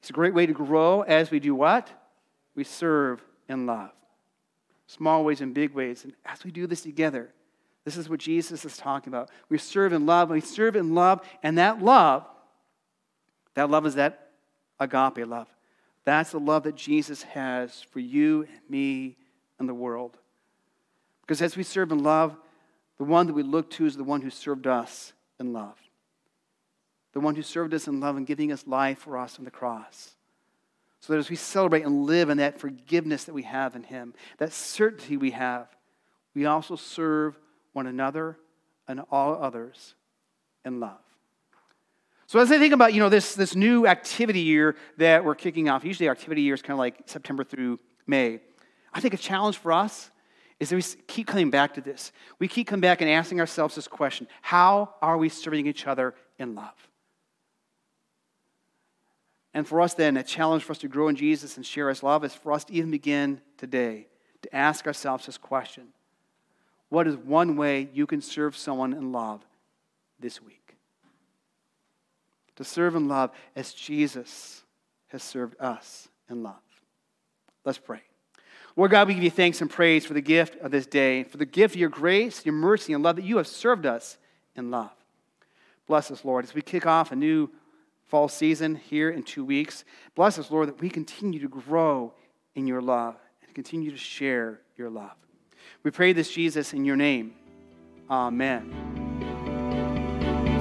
It's 0.00 0.10
a 0.10 0.12
great 0.12 0.34
way 0.34 0.46
to 0.46 0.52
grow 0.52 1.02
as 1.02 1.30
we 1.30 1.40
do 1.40 1.54
what? 1.54 1.90
We 2.54 2.64
serve 2.64 3.22
in 3.48 3.66
love. 3.66 3.90
Small 4.86 5.24
ways 5.24 5.40
and 5.40 5.54
big 5.54 5.72
ways. 5.74 6.04
And 6.04 6.14
as 6.24 6.42
we 6.44 6.50
do 6.50 6.66
this 6.66 6.82
together, 6.82 7.32
this 7.84 7.96
is 7.96 8.08
what 8.08 8.20
Jesus 8.20 8.64
is 8.64 8.76
talking 8.76 9.12
about. 9.12 9.30
We 9.48 9.58
serve 9.58 9.92
in 9.92 10.06
love, 10.06 10.30
we 10.30 10.40
serve 10.40 10.76
in 10.76 10.94
love, 10.94 11.20
and 11.42 11.58
that 11.58 11.82
love, 11.82 12.24
that 13.54 13.70
love 13.70 13.86
is 13.86 13.96
that 13.96 14.30
agape 14.78 15.26
love. 15.26 15.48
That's 16.04 16.30
the 16.30 16.40
love 16.40 16.64
that 16.64 16.74
Jesus 16.74 17.22
has 17.22 17.82
for 17.90 18.00
you 18.00 18.42
and 18.42 18.60
me 18.68 19.16
and 19.58 19.68
the 19.68 19.74
world. 19.74 20.16
Because 21.22 21.42
as 21.42 21.56
we 21.56 21.62
serve 21.62 21.92
in 21.92 22.02
love, 22.02 22.36
the 22.98 23.04
one 23.04 23.26
that 23.26 23.34
we 23.34 23.42
look 23.42 23.70
to 23.70 23.86
is 23.86 23.96
the 23.96 24.04
one 24.04 24.20
who 24.20 24.30
served 24.30 24.66
us 24.66 25.12
in 25.38 25.52
love. 25.52 25.76
The 27.12 27.20
one 27.20 27.34
who 27.34 27.42
served 27.42 27.74
us 27.74 27.86
in 27.86 28.00
love 28.00 28.16
and 28.16 28.26
giving 28.26 28.52
us 28.52 28.66
life 28.66 28.98
for 28.98 29.18
us 29.18 29.38
on 29.38 29.44
the 29.44 29.50
cross. 29.50 30.16
So 31.00 31.12
that 31.12 31.18
as 31.18 31.30
we 31.30 31.36
celebrate 31.36 31.84
and 31.84 32.06
live 32.06 32.30
in 32.30 32.38
that 32.38 32.60
forgiveness 32.60 33.24
that 33.24 33.34
we 33.34 33.42
have 33.42 33.74
in 33.76 33.82
Him, 33.82 34.14
that 34.38 34.52
certainty 34.52 35.16
we 35.16 35.32
have, 35.32 35.68
we 36.34 36.46
also 36.46 36.76
serve 36.76 37.38
one 37.72 37.86
another 37.86 38.38
and 38.88 39.00
all 39.10 39.40
others 39.42 39.94
in 40.64 40.80
love. 40.80 40.98
So 42.26 42.38
as 42.38 42.50
I 42.50 42.58
think 42.58 42.72
about, 42.72 42.94
you 42.94 43.00
know, 43.00 43.08
this, 43.08 43.34
this 43.34 43.54
new 43.54 43.86
activity 43.86 44.40
year 44.40 44.76
that 44.96 45.24
we're 45.24 45.34
kicking 45.34 45.68
off, 45.68 45.84
usually 45.84 46.08
our 46.08 46.12
activity 46.14 46.42
year 46.42 46.54
is 46.54 46.62
kind 46.62 46.72
of 46.72 46.78
like 46.78 47.02
September 47.06 47.44
through 47.44 47.78
May. 48.06 48.40
I 48.92 49.00
think 49.00 49.14
a 49.14 49.18
challenge 49.18 49.58
for 49.58 49.72
us 49.72 50.10
is 50.58 50.70
that 50.70 50.76
we 50.76 50.82
keep 51.06 51.26
coming 51.26 51.50
back 51.50 51.74
to 51.74 51.80
this. 51.80 52.12
We 52.38 52.48
keep 52.48 52.68
coming 52.68 52.80
back 52.80 53.00
and 53.00 53.10
asking 53.10 53.40
ourselves 53.40 53.74
this 53.74 53.88
question 53.88 54.28
How 54.40 54.94
are 55.02 55.18
we 55.18 55.28
serving 55.28 55.66
each 55.66 55.86
other 55.86 56.14
in 56.38 56.54
love? 56.54 56.88
And 59.54 59.66
for 59.66 59.80
us, 59.80 59.94
then, 59.94 60.16
a 60.16 60.22
challenge 60.22 60.62
for 60.62 60.72
us 60.72 60.78
to 60.78 60.88
grow 60.88 61.08
in 61.08 61.16
Jesus 61.16 61.56
and 61.56 61.66
share 61.66 61.88
His 61.88 62.02
love 62.02 62.24
is 62.24 62.34
for 62.34 62.52
us 62.52 62.64
to 62.64 62.72
even 62.72 62.90
begin 62.90 63.40
today 63.58 64.06
to 64.42 64.56
ask 64.56 64.86
ourselves 64.86 65.26
this 65.26 65.36
question 65.36 65.88
what 66.92 67.06
is 67.06 67.16
one 67.16 67.56
way 67.56 67.88
you 67.94 68.06
can 68.06 68.20
serve 68.20 68.54
someone 68.54 68.92
in 68.92 69.12
love 69.12 69.40
this 70.20 70.42
week? 70.42 70.76
To 72.56 72.64
serve 72.64 72.94
in 72.96 73.08
love 73.08 73.30
as 73.56 73.72
Jesus 73.72 74.62
has 75.08 75.22
served 75.22 75.56
us 75.58 76.08
in 76.28 76.42
love. 76.42 76.60
Let's 77.64 77.78
pray. 77.78 78.02
Lord 78.76 78.90
God, 78.90 79.08
we 79.08 79.14
give 79.14 79.22
you 79.22 79.30
thanks 79.30 79.62
and 79.62 79.70
praise 79.70 80.04
for 80.04 80.12
the 80.12 80.20
gift 80.20 80.60
of 80.60 80.70
this 80.70 80.84
day, 80.84 81.24
for 81.24 81.38
the 81.38 81.46
gift 81.46 81.76
of 81.76 81.80
your 81.80 81.88
grace, 81.88 82.44
your 82.44 82.54
mercy, 82.54 82.92
and 82.92 83.02
love 83.02 83.16
that 83.16 83.24
you 83.24 83.38
have 83.38 83.48
served 83.48 83.86
us 83.86 84.18
in 84.54 84.70
love. 84.70 84.92
Bless 85.86 86.10
us, 86.10 86.26
Lord, 86.26 86.44
as 86.44 86.52
we 86.52 86.60
kick 86.60 86.84
off 86.84 87.10
a 87.10 87.16
new 87.16 87.48
fall 88.04 88.28
season 88.28 88.74
here 88.74 89.08
in 89.08 89.22
two 89.22 89.46
weeks. 89.46 89.86
Bless 90.14 90.38
us, 90.38 90.50
Lord, 90.50 90.68
that 90.68 90.82
we 90.82 90.90
continue 90.90 91.40
to 91.40 91.48
grow 91.48 92.12
in 92.54 92.66
your 92.66 92.82
love 92.82 93.16
and 93.46 93.54
continue 93.54 93.90
to 93.92 93.96
share 93.96 94.60
your 94.76 94.90
love. 94.90 95.16
We 95.82 95.90
pray 95.90 96.12
this, 96.12 96.30
Jesus, 96.30 96.72
in 96.72 96.84
your 96.84 96.96
name. 96.96 97.34
Amen. 98.10 98.70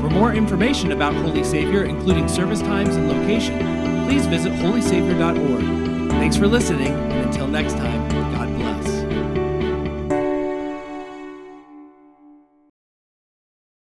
For 0.02 0.10
more 0.10 0.34
information 0.34 0.92
about 0.92 1.14
Holy 1.14 1.44
Savior, 1.44 1.84
including 1.84 2.28
service 2.28 2.62
times 2.62 2.96
and 2.96 3.08
location, 3.08 4.06
please 4.08 4.26
visit 4.26 4.52
holysavior.org. 4.54 6.10
Thanks 6.12 6.38
for 6.38 6.48
listening, 6.48 6.94
and 6.94 7.26
until 7.28 7.48
next 7.48 7.74
time, 7.74 8.10
God 8.10 8.48
bless. 8.58 8.91